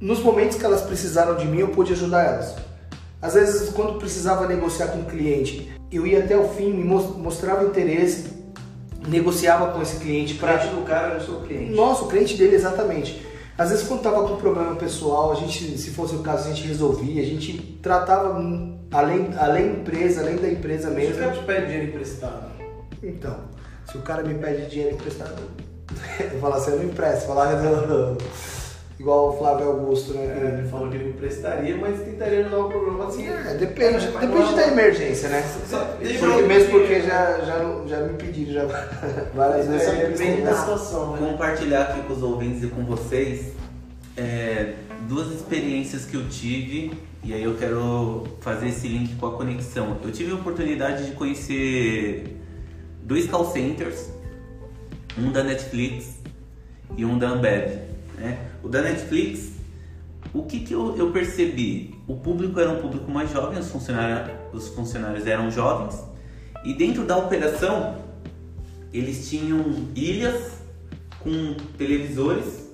[0.00, 2.54] Nos momentos que elas precisaram de mim, eu pude ajudar elas.
[3.20, 7.16] Às vezes, quando precisava negociar com o cliente, eu ia até o fim, me mos-
[7.16, 8.24] mostrava interesse,
[9.06, 11.72] negociava com esse cliente O para cliente do cara era o seu cliente.
[11.72, 13.24] nossa, o cliente dele, exatamente.
[13.56, 16.66] Às vezes, quando tava com problema pessoal, a gente, se fosse o caso, a gente
[16.66, 18.30] resolvia, a gente tratava
[18.90, 21.18] além, além empresa, além da empresa Se o mesmo.
[21.20, 22.50] cara te pede dinheiro emprestado,
[23.02, 23.36] Então,
[23.90, 25.42] se o cara me pede dinheiro emprestado,
[26.32, 27.52] eu falo assim, eu não empresto, falar
[29.02, 30.22] igual o Flávio Augusto, né?
[30.24, 33.26] é, ele falou que ele me emprestaria, mas tentaria ajudar o problema assim.
[33.26, 35.42] É, depende, É, mas depende da emergência, né?
[35.68, 38.64] Só- deixa Porque eu- mesmo porque já, já, já me pediram já
[39.34, 39.88] várias vezes.
[39.88, 41.18] É, depende da situação, né?
[41.18, 43.52] compartilhar aqui com os ouvintes e com vocês
[44.16, 44.74] é,
[45.08, 46.92] duas experiências que eu tive
[47.24, 49.96] e aí eu quero fazer esse link com a conexão.
[50.04, 52.36] Eu tive a oportunidade de conhecer
[53.02, 54.10] dois call centers,
[55.18, 56.18] um da Netflix
[56.96, 57.78] e um da Ambev.
[58.16, 58.38] Né?
[58.62, 59.52] O da Netflix,
[60.32, 61.94] o que, que eu, eu percebi?
[62.06, 66.12] O público era um público mais jovem, os funcionários, os funcionários eram jovens
[66.64, 67.96] e dentro da operação
[68.92, 70.58] eles tinham ilhas
[71.20, 72.70] com televisores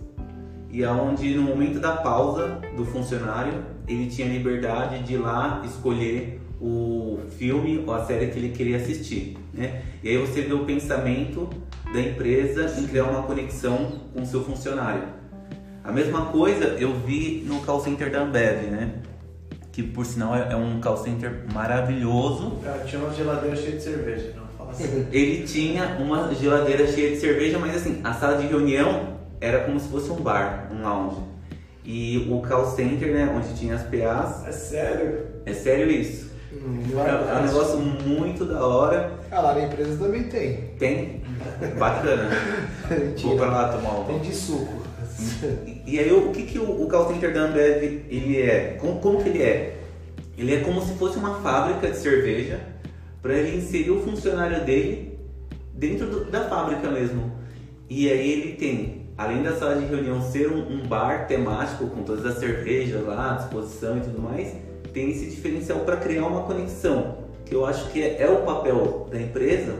[0.70, 6.40] e aonde no momento da pausa do funcionário ele tinha liberdade de ir lá escolher
[6.61, 9.83] o filme ou a série que ele queria assistir, né?
[10.03, 11.48] E aí você vê o pensamento
[11.92, 15.05] da empresa em criar uma conexão com o seu funcionário.
[15.85, 18.91] A mesma coisa eu vi no call center da Ambev, né?
[19.73, 23.83] Que por sinal é é um call center maravilhoso, cara tinha uma geladeira cheia de
[23.83, 25.07] cerveja, não fala assim.
[25.12, 29.79] ele tinha uma geladeira cheia de cerveja, mas assim, a sala de reunião era como
[29.79, 31.17] se fosse um bar, um lounge.
[31.85, 35.27] E o call center, né, onde tinha as PAs, É sério?
[35.47, 36.29] é sério isso.
[36.53, 39.12] Hum, É um negócio muito da hora.
[39.31, 40.57] Ah, lá na empresa também tem.
[40.79, 41.23] Tem.
[41.79, 42.29] Bacana.
[43.23, 44.25] Vou pra lá tomar Tem uma.
[44.25, 44.83] de suco.
[45.87, 48.76] E, aí, o que, que o, o call center da Ambev ele é?
[48.81, 49.76] Como, como que ele é?
[50.37, 52.61] Ele é como se fosse uma fábrica de cerveja
[53.20, 55.18] para ele inserir o funcionário dele
[55.74, 57.33] dentro do- da fábrica mesmo.
[57.90, 62.02] E aí ele tem, além da sala de reunião ser um, um bar temático com
[62.04, 64.54] todas as cervejas lá à disposição e tudo mais,
[64.92, 69.09] tem esse diferencial para criar uma conexão, que eu acho que é, é o papel
[69.11, 69.74] da empresa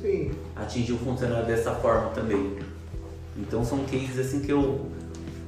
[0.00, 0.30] Sim.
[0.54, 2.52] atingir o funcionário dessa forma também.
[3.36, 4.86] Então são cases assim que eu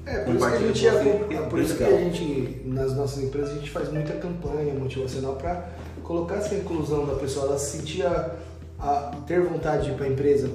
[0.05, 0.87] É, por isso que a gente,
[1.35, 5.35] é, por isso que a gente, nas nossas empresas, a gente faz muita campanha motivacional
[5.35, 5.69] para
[6.03, 8.31] colocar essa inclusão da pessoa, ela se sentir a,
[8.79, 10.49] a ter vontade de ir para a empresa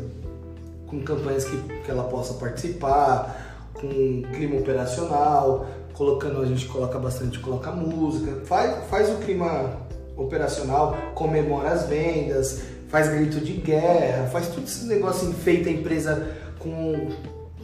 [0.88, 7.40] com campanhas que, que ela possa participar, com clima operacional, colocando, a gente coloca bastante,
[7.40, 9.78] coloca música, faz, faz o clima
[10.16, 16.38] operacional, comemora as vendas, faz grito de guerra, faz tudo esse negócio, enfeita a empresa
[16.64, 17.10] com,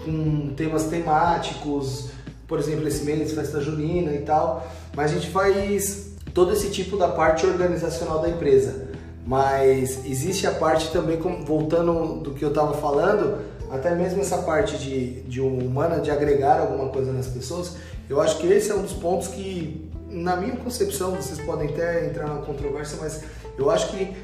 [0.04, 2.10] com temas temáticos,
[2.48, 6.98] por exemplo, esse mês, festa junina e tal, mas a gente faz todo esse tipo
[6.98, 8.88] da parte organizacional da empresa.
[9.26, 14.78] Mas existe a parte também, voltando do que eu estava falando, até mesmo essa parte
[14.78, 17.76] de, de humana, de agregar alguma coisa nas pessoas,
[18.10, 22.06] eu acho que esse é um dos pontos que, na minha concepção, vocês podem até
[22.06, 23.24] entrar na controvérsia, mas
[23.58, 24.16] eu acho que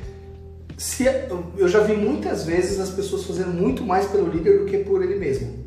[0.77, 1.05] se,
[1.57, 5.03] eu já vi muitas vezes as pessoas fazendo muito mais pelo líder do que por
[5.03, 5.63] ele mesmo.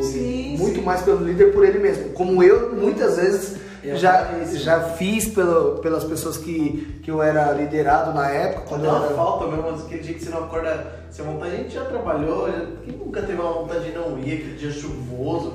[0.00, 0.84] Sim, muito sim.
[0.84, 2.10] mais pelo líder por ele mesmo.
[2.10, 3.56] Como eu, muitas vezes,
[3.94, 8.66] já, já fiz pelo, pelas pessoas que, que eu era liderado na época.
[8.68, 9.14] Quando Dá uma era...
[9.14, 12.48] falta mesmo, aquele dia que você não acorda, você monta, a gente já trabalhou,
[12.84, 15.54] quem nunca teve uma vontade de não ir, aquele dia chuvoso.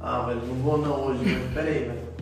[0.00, 1.54] Ah, velho, não vou não hoje, velho.
[1.54, 2.12] Pera aí, velho.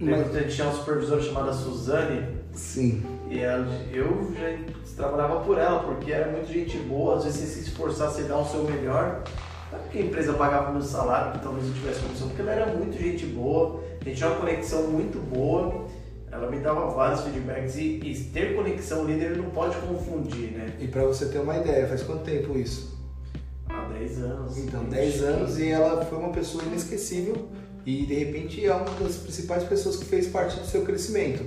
[0.00, 0.36] Mas...
[0.36, 2.26] A gente tinha uma supervisora chamada Suzane.
[2.52, 3.02] Sim.
[3.30, 4.56] E ela, eu já
[4.96, 8.38] trabalhava por ela, porque era muito gente boa, às vezes você se esforçar, você dar
[8.38, 9.22] o seu melhor.
[9.70, 12.52] Não é porque a empresa pagava meu salário, que talvez eu tivesse comissão, porque ela
[12.52, 15.86] era muito gente boa, a gente tinha uma conexão muito boa,
[16.30, 20.74] ela me dava vários feedbacks e, e ter conexão líder não pode confundir, né?
[20.78, 22.96] E para você ter uma ideia, faz quanto tempo isso?
[23.68, 24.58] Há 10 anos.
[24.58, 27.48] Então, 10 anos e ela foi uma pessoa inesquecível
[27.84, 31.44] e de repente é uma das principais pessoas que fez parte do seu crescimento.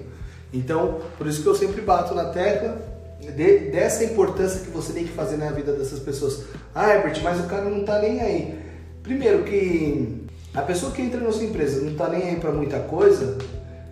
[0.53, 2.77] Então, por isso que eu sempre bato na tecla
[3.21, 6.43] de, dessa importância que você tem que fazer na vida dessas pessoas.
[6.73, 8.59] Ah, Herbert, mas o cara não tá nem aí.
[9.03, 12.79] Primeiro que a pessoa que entra na sua empresa não tá nem aí para muita
[12.79, 13.37] coisa,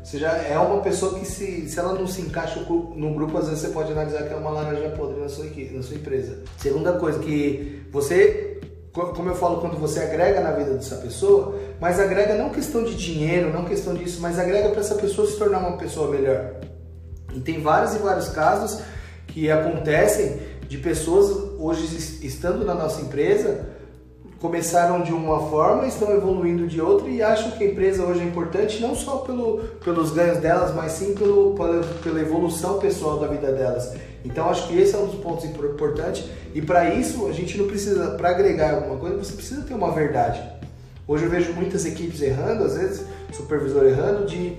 [0.04, 3.48] você já é uma pessoa que se, se ela não se encaixa no grupo, às
[3.48, 6.40] vezes você pode analisar que é uma laranja podre na sua, na sua empresa.
[6.58, 8.60] Segunda coisa, que você,
[8.92, 12.96] como eu falo, quando você agrega na vida dessa pessoa, mas agrega não questão de
[12.96, 16.56] dinheiro, não questão disso, mas agrega para essa pessoa se tornar uma pessoa melhor.
[17.34, 18.82] E tem vários e vários casos
[19.28, 21.86] que acontecem de pessoas hoje
[22.26, 23.78] estando na nossa empresa
[24.40, 28.24] começaram de uma forma, estão evoluindo de outra e acham que a empresa hoje é
[28.24, 33.28] importante não só pelo, pelos ganhos delas, mas sim pelo, pela, pela evolução pessoal da
[33.28, 33.94] vida delas.
[34.24, 37.68] Então acho que esse é um dos pontos importantes e para isso a gente não
[37.68, 40.42] precisa, para agregar alguma coisa, você precisa ter uma verdade.
[41.10, 44.56] Hoje eu vejo muitas equipes errando, às vezes supervisor errando de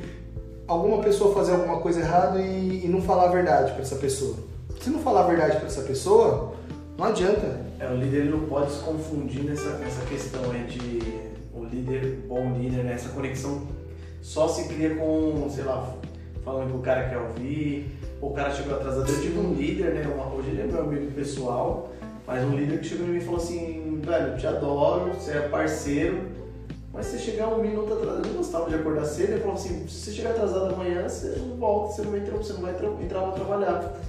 [0.66, 4.34] alguma pessoa fazer alguma coisa errada e, e não falar a verdade para essa pessoa.
[4.80, 6.54] Se não falar a verdade para essa pessoa,
[6.98, 7.60] não adianta.
[7.78, 10.98] É, o líder não pode se confundir nessa, nessa questão é de
[11.54, 12.94] o líder, bom líder, né?
[12.94, 13.68] essa conexão
[14.20, 15.94] só se cria com, sei lá,
[16.44, 19.08] falando que o cara quer ouvir, ou o cara chegou atrasado.
[19.08, 20.12] Eu tive um líder, né?
[20.12, 21.92] Uma, hoje ele é meu amigo pessoal,
[22.26, 25.30] mas um líder que chegou em mim e falou assim, velho, eu te adoro, você
[25.30, 26.39] é parceiro,
[26.92, 29.86] mas se você chegar um minuto atrasado, eu gostava de acordar cedo, ele falou assim,
[29.86, 32.72] se você chegar atrasado amanhã, você não volta, você não vai entrar, você não vai
[32.72, 34.00] entrar para trabalhar.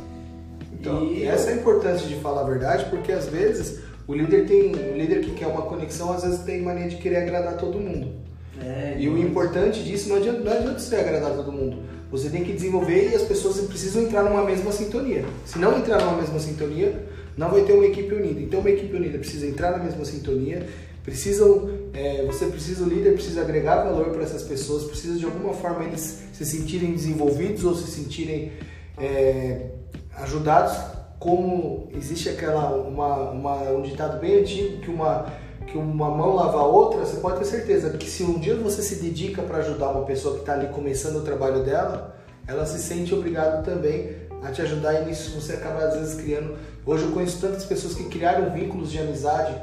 [0.74, 4.48] Então, e essa é a importância de falar a verdade, porque às vezes o líder
[4.48, 7.80] tem, o líder que quer uma conexão, às vezes tem mania de querer agradar todo
[7.80, 8.14] mundo.
[8.60, 11.78] É, e o importante disso não adianta, não adianta você agradar todo mundo.
[12.12, 15.24] Você tem que desenvolver e as pessoas precisam entrar numa mesma sintonia.
[15.46, 18.42] Se não entrar numa mesma sintonia, não vai ter uma equipe unida.
[18.42, 20.68] Então, uma equipe unida precisa entrar na mesma sintonia,
[21.04, 25.54] precisam, é, você precisa, o líder precisa agregar valor para essas pessoas, precisa de alguma
[25.54, 28.52] forma eles se sentirem desenvolvidos ou se sentirem
[28.98, 29.68] é,
[30.16, 30.78] ajudados
[31.20, 35.28] como existe aquela uma, uma, um ditado bem antigo que uma
[35.68, 38.82] que uma mão lava a outra, você pode ter certeza que se um dia você
[38.82, 42.80] se dedica para ajudar uma pessoa que está ali começando o trabalho dela, ela se
[42.80, 46.58] sente obrigada também a te ajudar e nisso você acaba às vezes criando.
[46.86, 49.56] Hoje eu conheço tantas pessoas que criaram vínculos de amizade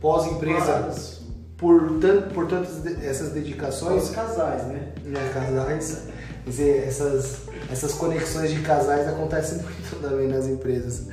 [0.00, 1.20] pós-empresa
[1.60, 4.04] por, tanto, por tantas essas dedicações.
[4.04, 4.92] Os casais, né?
[5.06, 6.08] É, casais.
[6.46, 11.08] dizer, essas, essas conexões de casais acontecem muito também nas empresas.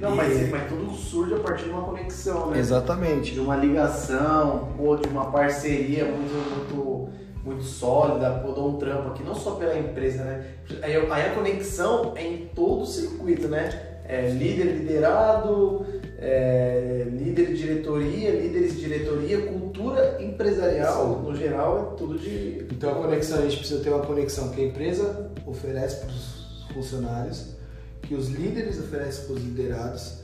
[0.00, 0.16] Não, e...
[0.16, 2.58] mas, mas tudo surge a partir de uma conexão, né?
[2.58, 3.34] Exatamente.
[3.34, 7.08] De uma ligação, ou de uma parceria muito, muito,
[7.44, 10.46] muito sólida, ou de um trampo aqui, não só pela empresa, né?
[10.82, 13.98] Aí, aí a conexão é em todo o circuito, né?
[14.06, 15.84] É líder liderado,
[16.20, 21.30] é, líder de diretoria, líderes de diretoria, cultura empresarial, Sim.
[21.30, 22.66] no geral, é tudo de.
[22.70, 26.66] Então a conexão, a gente precisa ter uma conexão que a empresa oferece para os
[26.74, 27.54] funcionários,
[28.02, 30.20] que os líderes oferecem para os liderados,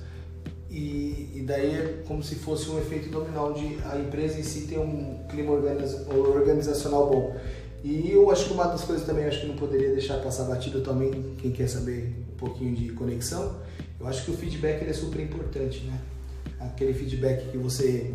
[0.69, 4.67] e, e, daí é como se fosse um efeito dominó, onde a empresa em si
[4.67, 7.37] tem um clima organizacional bom.
[7.83, 10.83] E eu acho que uma das coisas também acho que não poderia deixar passar batido
[10.83, 13.55] também, quem quer saber um pouquinho de conexão,
[14.07, 15.99] eu acho que o feedback é super importante, né?
[16.61, 18.15] Aquele feedback que você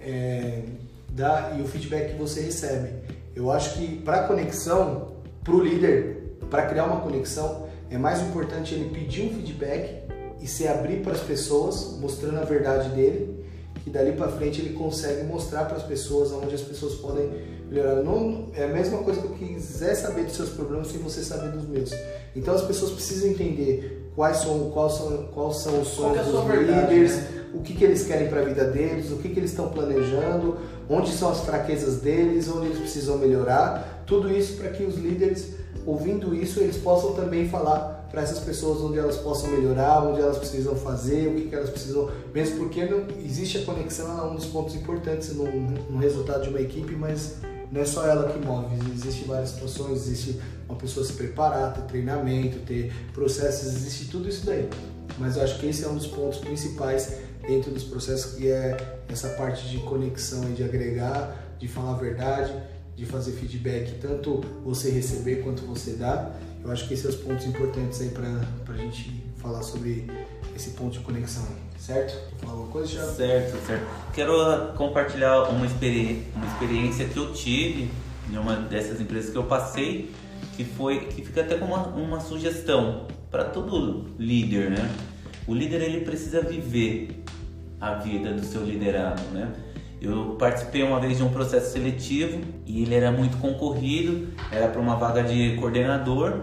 [0.00, 0.62] é,
[1.10, 2.88] dá e o feedback que você recebe.
[3.34, 5.12] Eu acho que para conexão,
[5.44, 10.06] para o líder, para criar uma conexão, é mais importante ele pedir um feedback
[10.40, 13.44] e se abrir para as pessoas, mostrando a verdade dele,
[13.84, 17.30] que dali para frente ele consegue mostrar para as pessoas onde as pessoas podem
[17.68, 18.02] melhorar.
[18.02, 21.52] Não, é a mesma coisa que eu quiser saber dos seus problemas sem você saber
[21.52, 21.90] dos meus.
[22.34, 26.44] Então as pessoas precisam entender quais são, quais são, quais são os sonhos é dos
[26.44, 27.44] verdade, líderes, né?
[27.52, 30.56] o que, que eles querem para a vida deles, o que, que eles estão planejando,
[30.88, 34.02] onde são as fraquezas deles, onde eles precisam melhorar.
[34.06, 35.50] Tudo isso para que os líderes,
[35.84, 40.38] ouvindo isso, eles possam também falar para essas pessoas onde elas possam melhorar, onde elas
[40.38, 44.34] precisam fazer, o que, que elas precisam, mesmo porque não, existe a conexão, é um
[44.34, 47.36] dos pontos importantes no, no resultado de uma equipe, mas
[47.70, 51.82] não é só ela que move, existem várias situações, existe uma pessoa se preparar, ter
[51.82, 54.68] treinamento, ter processos, existe tudo isso daí.
[55.18, 58.98] Mas eu acho que esse é um dos pontos principais dentro dos processos, que é
[59.08, 62.52] essa parte de conexão e de agregar, de falar a verdade,
[62.96, 66.36] de fazer feedback, tanto você receber quanto você dar.
[66.64, 70.10] Eu acho que esses são os pontos importantes aí para a gente falar sobre
[70.54, 72.18] esse ponto de conexão aí, certo?
[72.38, 73.04] Falar alguma coisa, já?
[73.04, 73.86] Certo, certo.
[74.12, 77.90] Quero compartilhar uma, uma experiência que eu tive
[78.30, 80.10] em uma dessas empresas que eu passei,
[80.56, 84.90] que foi que fica até como uma, uma sugestão para todo líder, né?
[85.46, 87.22] O líder ele precisa viver
[87.80, 89.52] a vida do seu liderado, né?
[90.00, 94.80] Eu participei uma vez de um processo seletivo e ele era muito concorrido, era para
[94.80, 96.40] uma vaga de coordenador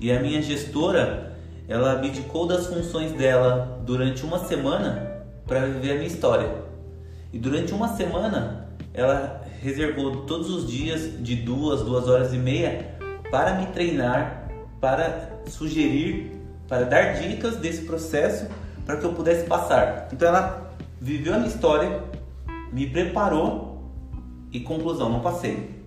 [0.00, 1.36] e a minha gestora
[1.68, 6.50] ela abdicou das funções dela durante uma semana para viver a minha história.
[7.32, 12.99] E durante uma semana ela reservou todos os dias de duas, duas horas e meia
[13.30, 14.48] para me treinar,
[14.80, 18.46] para sugerir, para dar dicas desse processo
[18.86, 20.08] para que eu pudesse passar.
[20.12, 22.02] Então ela viveu a minha história,
[22.72, 23.90] me preparou
[24.52, 25.80] e conclusão, não passei.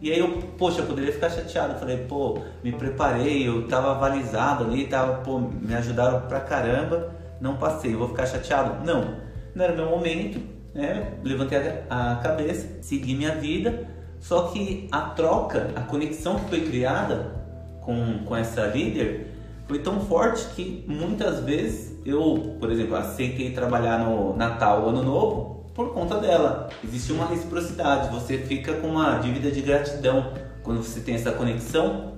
[0.00, 1.78] E aí eu, poxa, eu poderia ficar chateado.
[1.78, 7.56] Falei, pô, me preparei, eu tava avalizado ali, tava, pô, me ajudaram pra caramba, não
[7.56, 8.84] passei, eu vou ficar chateado?
[8.84, 9.16] Não,
[9.54, 10.40] não era meu momento,
[10.74, 11.14] né?
[11.24, 13.88] Levantei a cabeça, segui minha vida,
[14.26, 17.44] só que a troca, a conexão que foi criada
[17.80, 19.28] com, com essa líder
[19.68, 25.66] foi tão forte que muitas vezes eu, por exemplo, aceitei trabalhar no Natal, Ano Novo,
[25.72, 26.68] por conta dela.
[26.82, 30.32] Existe uma reciprocidade, você fica com uma dívida de gratidão
[30.64, 32.14] quando você tem essa conexão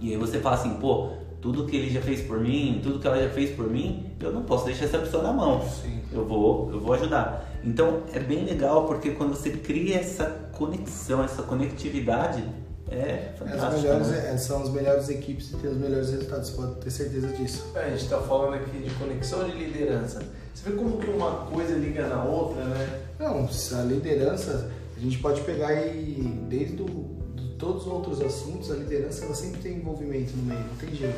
[0.00, 1.10] e aí você fala assim, pô,
[1.42, 4.32] tudo que ele já fez por mim, tudo que ela já fez por mim, eu
[4.32, 5.60] não posso deixar essa pessoa na mão.
[5.60, 6.00] Sim.
[6.10, 7.52] Eu vou, eu vou ajudar.
[7.62, 12.44] Então é bem legal porque quando você cria essa conexão, essa conectividade,
[12.90, 14.32] é melhores, né?
[14.32, 17.66] é, são as melhores equipes e tem os melhores resultados, você pode ter certeza disso.
[17.74, 20.22] É, a gente está falando aqui de conexão de liderança.
[20.54, 23.00] Você vê como que uma coisa liga na outra, né?
[23.18, 26.86] Não, a liderança, a gente pode pegar aí desde o,
[27.34, 30.94] de todos os outros assuntos, a liderança ela sempre tem envolvimento no meio, não tem
[30.94, 31.16] jeito.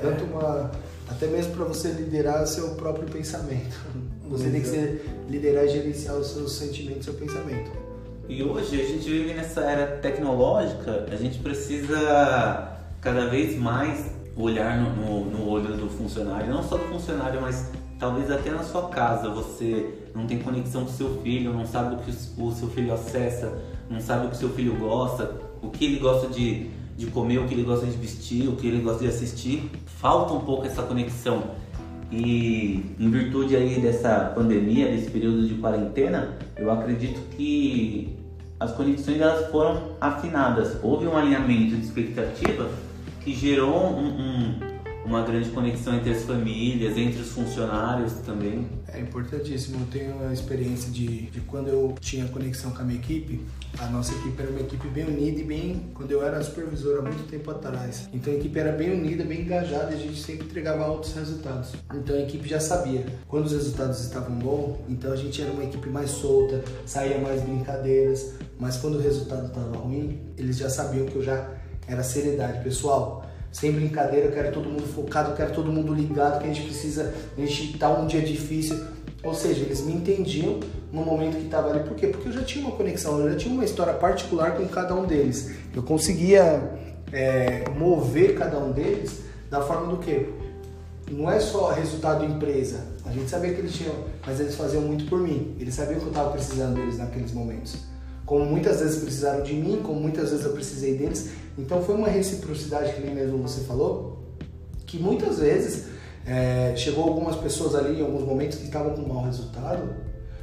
[0.00, 0.70] Tanto uma,
[1.08, 3.76] até mesmo para você liderar o seu próprio pensamento.
[4.26, 7.70] Você tem que ser, liderar e gerenciar os seus sentimentos, o seu pensamento.
[8.28, 14.80] E hoje a gente vive nessa era tecnológica, a gente precisa cada vez mais olhar
[14.80, 18.88] no, no, no olho do funcionário, não só do funcionário, mas talvez até na sua
[18.88, 22.94] casa você não tem conexão com seu filho, não sabe o que o seu filho
[22.94, 23.52] acessa,
[23.90, 27.46] não sabe o que seu filho gosta, o que ele gosta de, de comer, o
[27.46, 29.70] que ele gosta de vestir, o que ele gosta de assistir.
[29.84, 31.42] Falta um pouco essa conexão.
[32.16, 38.16] E em virtude aí dessa pandemia, desse período de quarentena, eu acredito que
[38.60, 40.78] as conexões elas foram afinadas.
[40.80, 42.70] Houve um alinhamento de expectativa
[43.20, 44.54] que gerou um, um,
[45.04, 48.66] uma grande conexão entre as famílias, entre os funcionários também.
[48.88, 49.80] É importantíssimo.
[49.80, 53.44] Eu tenho a experiência de, de quando eu tinha conexão com a minha equipe,
[53.78, 55.82] a nossa equipe era uma equipe bem unida e bem.
[55.94, 58.08] Quando eu era supervisor há muito tempo atrás.
[58.12, 61.72] Então a equipe era bem unida, bem engajada e a gente sempre entregava altos resultados.
[61.92, 65.64] Então a equipe já sabia quando os resultados estavam bons, então a gente era uma
[65.64, 68.34] equipe mais solta, saía mais brincadeiras.
[68.58, 71.50] Mas quando o resultado estava ruim, eles já sabiam que eu já
[71.86, 72.62] era seriedade.
[72.62, 73.23] Pessoal,
[73.54, 76.62] sem brincadeira, eu quero todo mundo focado, eu quero todo mundo ligado, que a gente
[76.62, 78.84] precisa, a gente tá um dia difícil.
[79.22, 80.58] Ou seja, eles me entendiam
[80.92, 81.88] no momento que estava ali.
[81.88, 82.08] Por quê?
[82.08, 85.06] Porque eu já tinha uma conexão, eu já tinha uma história particular com cada um
[85.06, 85.52] deles.
[85.72, 86.68] Eu conseguia
[87.12, 90.30] é, mover cada um deles da forma do quê?
[91.08, 92.80] Não é só resultado empresa.
[93.06, 93.94] A gente sabia que eles tinham,
[94.26, 95.54] mas eles faziam muito por mim.
[95.60, 97.76] Eles sabiam que eu estava precisando deles naqueles momentos.
[98.26, 101.30] Como muitas vezes precisaram de mim, como muitas vezes eu precisei deles.
[101.56, 104.24] Então foi uma reciprocidade, que nem mesmo você falou,
[104.86, 105.86] que muitas vezes
[106.26, 109.94] é, chegou algumas pessoas ali em alguns momentos que estavam com mau resultado,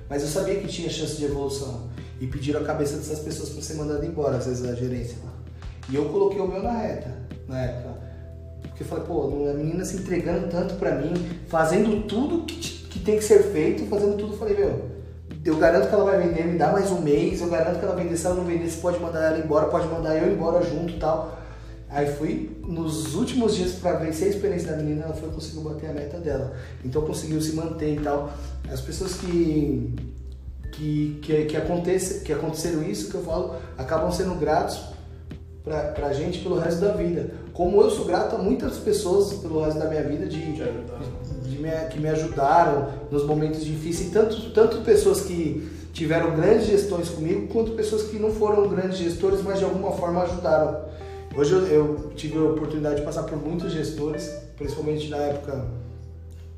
[0.10, 1.90] mas eu sabia que tinha chance de evolução.
[2.20, 5.34] E pediram a cabeça dessas pessoas para ser mandado embora, às vezes a gerência lá.
[5.90, 7.12] E eu coloquei o meu na reta,
[7.48, 7.96] na época.
[8.62, 11.14] Porque eu falei, pô, a menina se entregando tanto pra mim,
[11.48, 14.34] fazendo tudo que, que tem que ser feito, fazendo tudo.
[14.34, 14.86] Eu falei, meu,
[15.44, 17.96] eu garanto que ela vai vender, me dá mais um mês, eu garanto que ela
[17.96, 18.16] vender.
[18.16, 21.40] Se ela não vender, você pode mandar ela embora, pode mandar eu embora junto tal.
[21.90, 25.90] Aí fui nos últimos dias para vencer a experiência da menina, ela foi conseguiu bater
[25.90, 26.54] a meta dela.
[26.86, 28.32] Então conseguiu se manter e tal.
[28.72, 29.94] As pessoas que
[30.72, 34.80] que, que, que, acontece, que aconteceram isso que eu falo acabam sendo gratos
[35.64, 37.32] pra, pra gente pelo resto da vida.
[37.54, 41.21] Como eu sou grato a muitas pessoas pelo resto da minha vida de, de, de
[41.62, 47.48] me, que me ajudaram nos momentos difíceis, tanto, tanto pessoas que tiveram grandes gestões comigo,
[47.48, 50.86] quanto pessoas que não foram grandes gestores, mas de alguma forma ajudaram.
[51.36, 55.66] Hoje eu, eu, tive a oportunidade de passar por muitos gestores, principalmente na época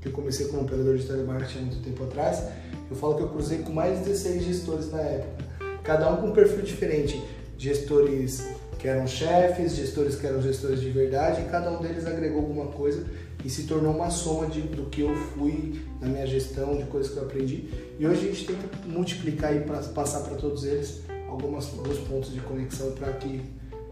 [0.01, 2.43] que eu comecei como operador de telemarketing há muito tempo atrás.
[2.89, 5.43] Eu falo que eu cruzei com mais de 16 gestores na época,
[5.83, 7.21] cada um com um perfil diferente.
[7.57, 8.43] Gestores
[8.79, 12.65] que eram chefes, gestores que eram gestores de verdade, e cada um deles agregou alguma
[12.65, 13.05] coisa
[13.43, 17.11] e se tornou uma soma de, do que eu fui na minha gestão, de coisas
[17.11, 17.69] que eu aprendi.
[17.99, 19.61] E hoje a gente tenta multiplicar e
[19.93, 23.41] passar para todos eles algumas, alguns pontos de conexão para que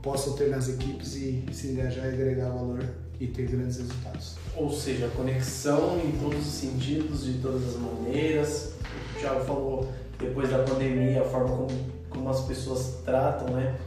[0.02, 2.84] possam ter nas equipes e se engajar e agregar valor
[3.20, 4.36] e ter grandes resultados.
[4.56, 8.74] Ou seja, conexão em todos os sentidos, de todas as maneiras.
[9.16, 11.68] O Thiago falou, depois da pandemia, a forma como,
[12.10, 13.78] como as pessoas tratam, né?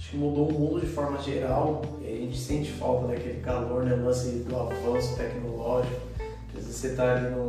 [0.00, 1.82] Acho que mudou o mundo de forma geral.
[2.02, 3.94] a gente sente falta daquele calor, né?
[3.94, 6.00] Lance do avanço tecnológico.
[6.48, 7.48] Às vezes você está ali no,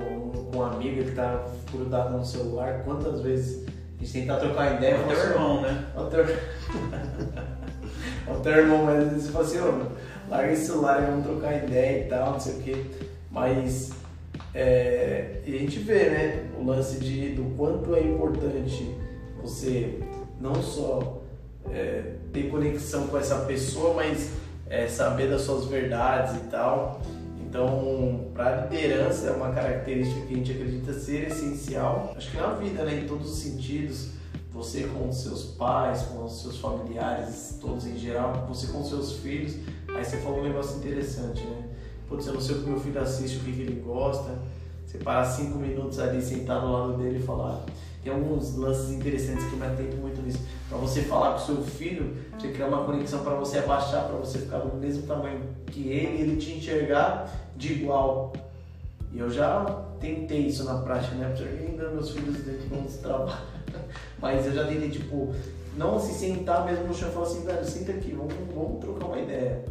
[0.52, 2.84] com uma amiga que está grudada no celular.
[2.84, 4.99] Quantas vezes a gente tenta trocar ideia?
[4.99, 5.86] O teu irmão, né?
[5.95, 6.26] O teu...
[8.36, 11.26] o teu irmão, mas às vezes você fala assim, oh, larga esse celular e vamos
[11.26, 12.86] trocar ideia e tal, não sei o quê.
[13.32, 13.91] Mas
[14.54, 18.93] é, e a gente vê, né, o lance de, do quanto é importante
[19.41, 19.99] você
[20.39, 21.21] não só
[21.70, 24.32] é, ter conexão com essa pessoa, mas
[24.70, 27.01] é, saber das suas verdades e tal.
[27.39, 32.38] Então, para a liderança é uma característica que a gente acredita ser essencial, acho que
[32.38, 34.12] na vida, né, em todos os sentidos
[34.53, 39.55] você com seus pais, com os seus familiares, todos em geral, você com seus filhos.
[39.95, 41.70] Aí você falou um negócio interessante, né?
[42.07, 44.38] Putz, eu não sei o que meu filho assiste, o que, ele gosta.
[44.86, 47.64] Você parar cinco minutos ali sentado ao lado dele e falar.
[48.03, 50.39] Tem alguns lances interessantes que me atento muito nisso.
[50.72, 54.40] Para você falar com seu filho, você criar uma conexão para você abaixar, para você
[54.40, 58.32] ficar do mesmo tamanho que ele ele te enxergar de igual.
[59.12, 59.66] E eu já
[60.00, 61.28] tentei isso na prática, né?
[61.36, 63.38] Porque ainda meus filhos dentro do trabalho
[64.22, 65.36] mas eu já tentei, tipo,
[65.76, 69.08] não se sentar mesmo no chão e falar assim, velho, senta aqui, vamos, vamos trocar
[69.08, 69.66] uma ideia.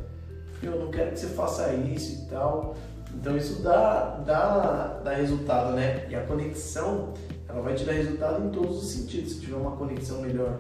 [0.63, 2.77] Eu não quero que você faça isso e tal.
[3.15, 6.07] Então isso dá, dá, dá resultado, né?
[6.11, 7.15] E a conexão,
[7.49, 9.33] ela vai te dar resultado em todos os sentidos.
[9.33, 10.59] Se tiver uma conexão melhor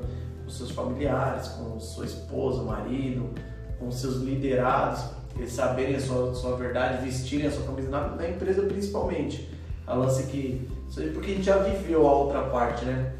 [0.50, 3.30] com seus familiares, com sua esposa, marido,
[3.78, 5.04] com seus liderados,
[5.36, 9.48] eles saberem a sua, sua verdade, vestirem a sua camisa na, na empresa principalmente.
[9.86, 10.68] A lance que.
[11.14, 13.12] Porque a gente já viveu a outra parte, né?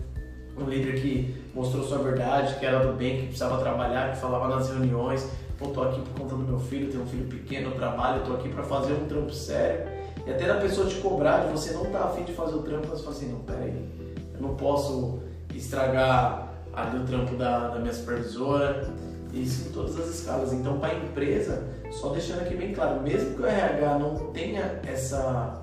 [0.58, 4.48] um líder que mostrou sua verdade, que era do bem, que precisava trabalhar, que falava
[4.48, 5.26] nas reuniões,
[5.56, 8.34] pô, tô aqui por conta do meu filho, tenho um filho pequeno, eu trabalho, tô
[8.34, 9.86] aqui para fazer um trampo sério.
[10.26, 12.88] E até da pessoa te cobrar, de você não tá afim de fazer o trampo,
[12.88, 13.88] você fala assim, não, peraí,
[14.34, 15.20] eu não posso
[15.54, 18.88] estragar ali o trampo da, da minha supervisora,
[19.32, 20.52] isso em todas as escalas.
[20.52, 24.80] Então, para a empresa, só deixando aqui bem claro, mesmo que o RH não tenha
[24.86, 25.62] essa,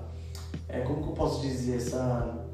[0.68, 2.48] é, como que eu posso dizer, essa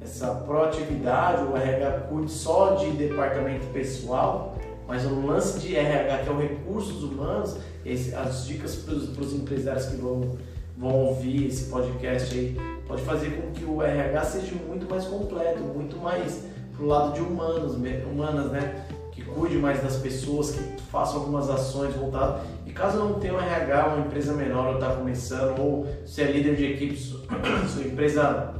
[0.00, 4.56] essa proatividade, o RH cuide só de departamento pessoal,
[4.88, 9.34] mas o lance de RH, que é o recursos humanos, esse, as dicas para os
[9.34, 10.36] empresários que vão,
[10.76, 12.56] vão ouvir esse podcast aí,
[12.88, 16.44] pode fazer com que o RH seja muito mais completo, muito mais
[16.80, 18.86] pro lado de humanos, humanas, né?
[19.12, 22.40] Que cuide mais das pessoas, que faça algumas ações voltadas.
[22.66, 26.32] E caso não tenha um RH, uma empresa menor ou está começando, ou se é
[26.32, 26.96] líder de equipe,
[27.68, 28.54] sua empresa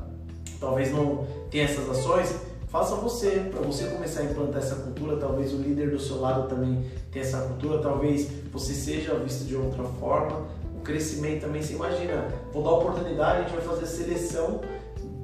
[0.61, 2.35] talvez não tenha essas ações,
[2.69, 6.47] faça você, para você começar a implantar essa cultura, talvez o líder do seu lado
[6.47, 10.47] também tenha essa cultura, talvez você seja visto de outra forma,
[10.77, 14.61] o crescimento também, você imagina, vou dar oportunidade, a gente vai fazer seleção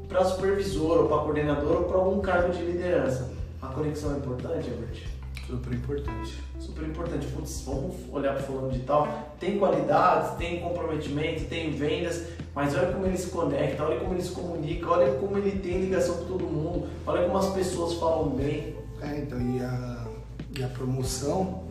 [0.08, 3.30] para supervisor, ou para coordenador, ou para algum cargo de liderança.
[3.60, 5.16] A conexão é importante, Albert?
[5.46, 6.42] Super importante.
[6.58, 7.26] Super importante.
[7.28, 9.06] Putz, vamos olhar para o fulano de tal.
[9.38, 14.22] Tem qualidades, tem comprometimento, tem vendas, mas olha como ele se conecta, olha como ele
[14.22, 18.30] se comunica, olha como ele tem ligação com todo mundo, olha como as pessoas falam
[18.30, 18.74] bem.
[19.00, 20.06] É, então, e a,
[20.58, 21.64] e a promoção,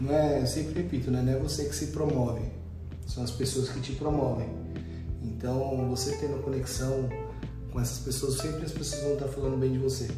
[0.00, 1.22] não é, eu sempre repito, né?
[1.22, 2.42] não é você que se promove,
[3.06, 4.48] são as pessoas que te promovem.
[5.22, 7.08] Então, você tendo conexão
[7.76, 10.08] com essas pessoas, sempre as pessoas vão estar falando bem de você.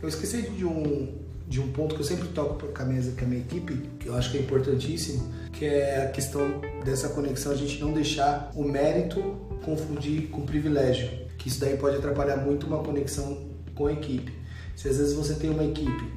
[0.00, 3.24] Eu esqueci de um de um ponto que eu sempre toco com a minha, com
[3.24, 7.52] a minha equipe, que eu acho que é importantíssimo, que é a questão dessa conexão,
[7.52, 9.20] a gente não deixar o mérito
[9.64, 11.08] confundir com privilégio,
[11.38, 14.30] que isso daí pode atrapalhar muito uma conexão com a equipe.
[14.76, 16.12] Se às vezes você tem uma equipe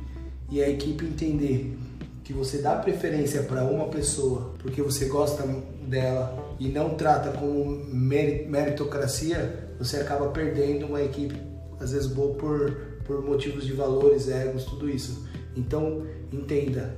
[0.52, 1.78] e a equipe entender
[2.26, 5.44] que você dá preferência para uma pessoa porque você gosta
[5.88, 11.36] dela e não trata como meritocracia, você acaba perdendo uma equipe
[11.80, 12.72] às vezes boa por,
[13.06, 15.28] por motivos de valores, egos, tudo isso.
[15.56, 16.96] Então, entenda,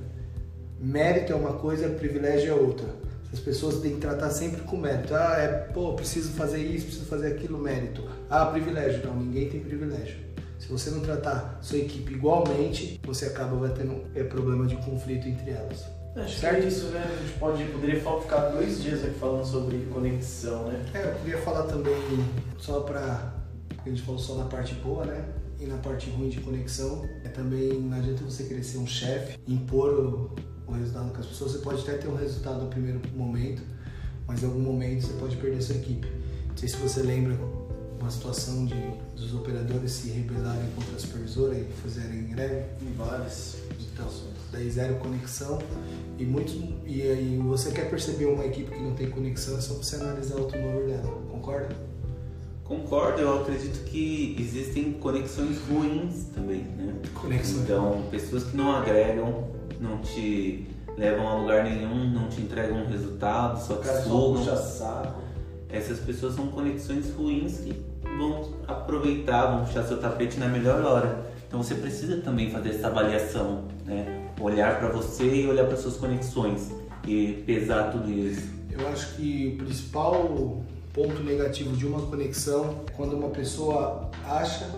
[0.78, 2.86] mérito é uma coisa, privilégio é outra.
[3.32, 5.14] As pessoas têm que tratar sempre com mérito.
[5.14, 8.04] Ah, é, pô, preciso fazer isso, preciso fazer aquilo, mérito.
[8.30, 9.04] Ah, privilégio.
[9.04, 10.18] Não, ninguém tem privilégio.
[10.58, 15.26] Se você não tratar sua equipe igualmente, você acaba vai tendo é, problema de conflito
[15.26, 15.84] entre elas.
[16.16, 16.58] Acho certo?
[16.58, 17.04] que é isso, né?
[17.04, 20.86] A gente pode, poderia ficar dois dias aqui falando sobre conexão, né?
[20.94, 21.94] É, eu queria falar também,
[22.58, 23.34] só para
[23.84, 25.24] a gente falou só na parte boa, né?
[25.58, 29.38] E na parte ruim de conexão, é também não adianta você querer ser um chefe,
[29.46, 30.34] impor o,
[30.66, 31.52] o resultado com as pessoas.
[31.52, 33.62] Você pode até ter um resultado no primeiro momento,
[34.26, 36.06] mas em algum momento você pode perder sua equipe.
[36.48, 37.36] Não sei se você lembra
[38.00, 38.74] uma situação de
[39.16, 42.66] dos operadores se rebelarem contra a supervisora e fazerem greve.
[42.82, 43.56] Em várias
[43.94, 44.08] então,
[44.50, 45.58] daí zero conexão
[46.18, 46.56] e muitos
[46.86, 50.36] e aí você quer perceber uma equipe que não tem conexão é só você analisar
[50.36, 51.76] o turnover dela, concorda?
[52.64, 56.94] Concordo, eu acredito que existem conexões ruins também, né?
[57.12, 57.62] Conexões.
[57.62, 59.48] Então, pessoas que não agregam,
[59.78, 64.44] não te levam a lugar nenhum, não te entregam um resultado, só te sugam.
[65.68, 67.84] Essas pessoas são conexões ruins que
[68.16, 71.26] vão aproveitar, vão puxar seu tapete na melhor hora.
[71.46, 74.23] Então você precisa também fazer essa avaliação, né?
[74.40, 76.70] Olhar para você e olhar para suas conexões
[77.06, 78.48] e pesar tudo isso.
[78.70, 80.62] Eu acho que o principal
[80.92, 84.68] ponto negativo de uma conexão é quando uma pessoa acha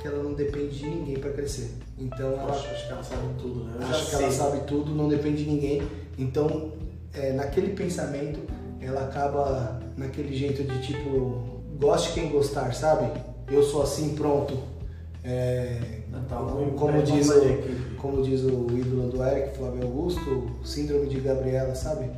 [0.00, 1.70] que ela não depende de ninguém para crescer.
[1.98, 3.86] Então ela acho, acho que ela sabe tudo, né?
[3.88, 5.82] Acho que ela sabe tudo, não depende de ninguém.
[6.18, 6.72] Então,
[7.14, 8.40] é, naquele pensamento,
[8.80, 13.10] ela acaba naquele jeito de tipo, goste quem gostar, sabe?
[13.50, 14.58] Eu sou assim, pronto.
[15.24, 16.36] É, tá
[16.76, 22.10] como, diz o, como diz o ídolo do Eric, Flávio Augusto, síndrome de Gabriela, sabe?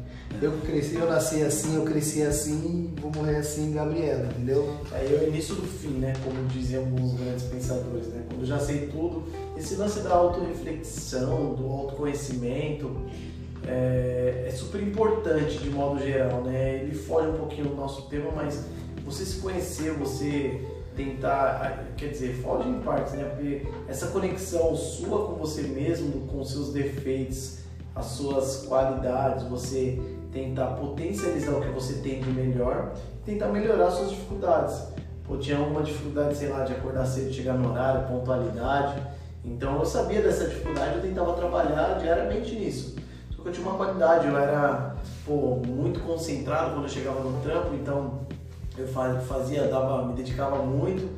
[0.42, 4.68] Eu cresci, eu nasci assim, eu cresci assim, vou morrer assim, Gabriela, entendeu?
[4.90, 6.12] Aí é o início do fim, né?
[6.24, 8.24] Como diziam alguns grandes pensadores, né?
[8.28, 9.24] Quando já sei tudo,
[9.56, 12.90] esse lance da autorreflexão, do autoconhecimento,
[13.66, 16.82] é, é super importante de modo geral, né?
[16.82, 18.64] Ele foge um pouquinho do nosso tema, mas
[19.04, 20.60] você se conhecer, você
[20.96, 23.24] tentar, quer dizer, foge em partes, né?
[23.24, 27.58] Porque essa conexão sua com você mesmo, com seus defeitos,
[27.94, 30.00] as suas qualidades, você
[30.32, 32.92] tentar potencializar o que você tem de melhor,
[33.24, 34.82] tentar melhorar suas dificuldades.
[35.26, 39.00] Pô, tinha uma dificuldade, sei lá, de acordar cedo, chegar no horário, pontualidade.
[39.44, 42.96] Então eu sabia dessa dificuldade, eu tentava trabalhar diariamente nisso.
[43.34, 47.40] Só que eu tinha uma qualidade, eu era pô, muito concentrado quando eu chegava no
[47.40, 48.20] trampo, então
[48.76, 51.08] eu fazia, dava, me dedicava muito,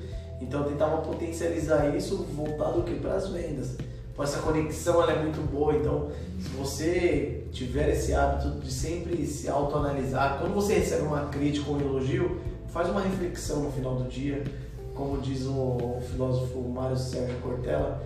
[0.40, 3.76] então eu tentava potencializar isso voltado para as vendas.
[4.18, 6.08] Essa conexão ela é muito boa, então
[6.40, 11.76] se você tiver esse hábito de sempre se autoanalisar, quando você recebe uma crítica ou
[11.76, 14.42] um elogio, faz uma reflexão no final do dia,
[14.94, 18.02] como diz o filósofo Mário Sérgio Cortella,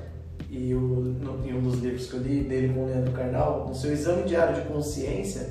[0.51, 3.93] e em um dos livros que eu li dele com o Leandro Carnal, no seu
[3.93, 5.49] exame diário de consciência,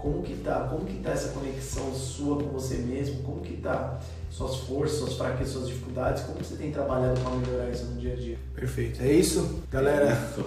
[0.00, 3.98] como que tá, como que tá essa conexão sua com você mesmo, como que tá
[4.30, 8.14] suas forças, suas fraquezas, suas dificuldades, como você tem trabalhado para melhorar isso no dia
[8.14, 8.38] a dia.
[8.54, 10.06] Perfeito, é isso, galera.
[10.06, 10.46] É isso.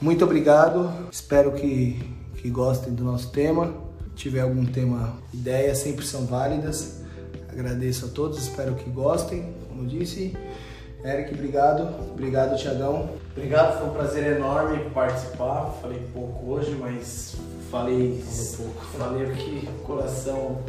[0.00, 0.92] Muito obrigado.
[1.10, 1.98] Espero que,
[2.36, 3.74] que gostem do nosso tema.
[4.10, 7.02] Se tiver algum tema, ideias sempre são válidas.
[7.48, 10.36] Agradeço a todos, espero que gostem, como eu disse.
[11.04, 12.10] Eric, obrigado.
[12.10, 13.10] Obrigado, Tiagão.
[13.36, 15.76] Obrigado, foi um prazer enorme participar.
[15.80, 17.36] Falei pouco hoje, mas
[17.70, 18.84] falei, falei pouco.
[18.96, 20.62] Falei aqui, coração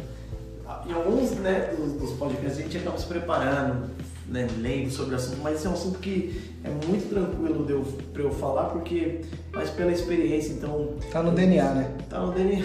[0.88, 3.90] em alguns né, dos, dos podcasts a gente acaba se preparando,
[4.28, 7.72] né, lendo sobre o assunto, mas esse é um assunto que é muito tranquilo de
[7.72, 7.82] eu,
[8.12, 9.20] pra eu falar, porque
[9.52, 10.94] mais pela experiência, então...
[11.10, 11.90] Tá no DNA, né?
[12.08, 12.64] Tá no DNA.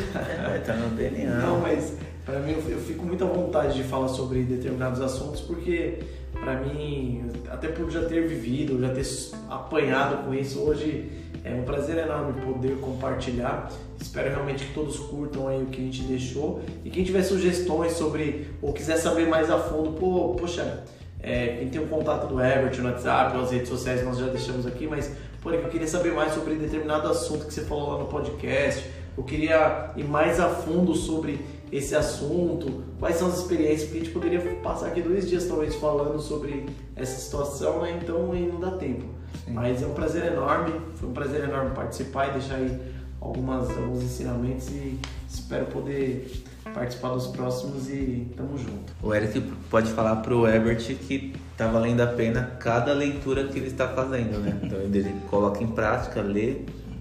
[0.55, 1.35] É, tá no DNA.
[1.35, 1.93] Não, mas
[2.25, 5.99] para mim eu, fico muito à vontade de falar sobre determinados assuntos, porque
[6.39, 9.05] para mim, até por já ter vivido, já ter
[9.49, 11.09] apanhado com isso, hoje
[11.43, 13.69] é um prazer enorme poder compartilhar.
[13.99, 16.61] Espero realmente que todos curtam aí o que a gente deixou.
[16.85, 20.83] E quem tiver sugestões sobre ou quiser saber mais a fundo, pô, poxa,
[21.21, 24.65] é, quem tem o contato do Herbert no WhatsApp, nas redes sociais nós já deixamos
[24.65, 25.11] aqui, mas
[25.41, 28.87] porém eu queria saber mais sobre determinado assunto que você falou lá no podcast.
[29.17, 31.39] Eu queria ir mais a fundo sobre
[31.71, 35.73] esse assunto, quais são as experiências, porque a gente poderia passar aqui dois dias talvez
[35.75, 36.65] falando sobre
[36.95, 37.97] essa situação, né?
[38.01, 39.05] então aí não dá tempo.
[39.45, 39.53] Sim.
[39.53, 42.77] Mas é um prazer enorme, foi um prazer enorme participar e deixar aí
[43.21, 44.99] algumas, alguns ensinamentos e
[45.29, 46.43] espero poder
[46.73, 48.93] participar dos próximos e tamo junto.
[49.01, 53.67] O Eric pode falar pro Ebert que tá valendo a pena cada leitura que ele
[53.67, 54.59] está fazendo, né?
[54.63, 56.57] Então ele coloca em prática, lê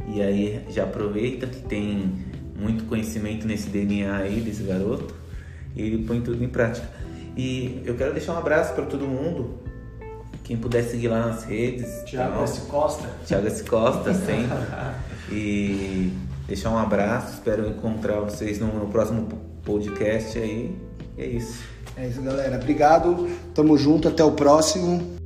[0.06, 2.29] e aí já aproveita que tem
[2.60, 5.14] muito conhecimento nesse DNA aí desse garoto
[5.74, 6.86] e ele põe tudo em prática.
[7.36, 9.58] E eu quero deixar um abraço para todo mundo.
[10.44, 12.02] Quem puder seguir lá nas redes.
[12.04, 12.60] Tiago S.
[12.62, 13.08] Costa.
[13.24, 13.64] Tiago S.
[13.64, 14.58] Costa, sempre.
[15.30, 16.12] e
[16.46, 17.34] deixar um abraço.
[17.34, 19.28] Espero encontrar vocês no, no próximo
[19.64, 20.76] podcast aí.
[21.16, 21.62] E é isso.
[21.96, 22.56] É isso, galera.
[22.56, 23.28] Obrigado.
[23.54, 24.08] Tamo junto.
[24.08, 25.19] Até o próximo.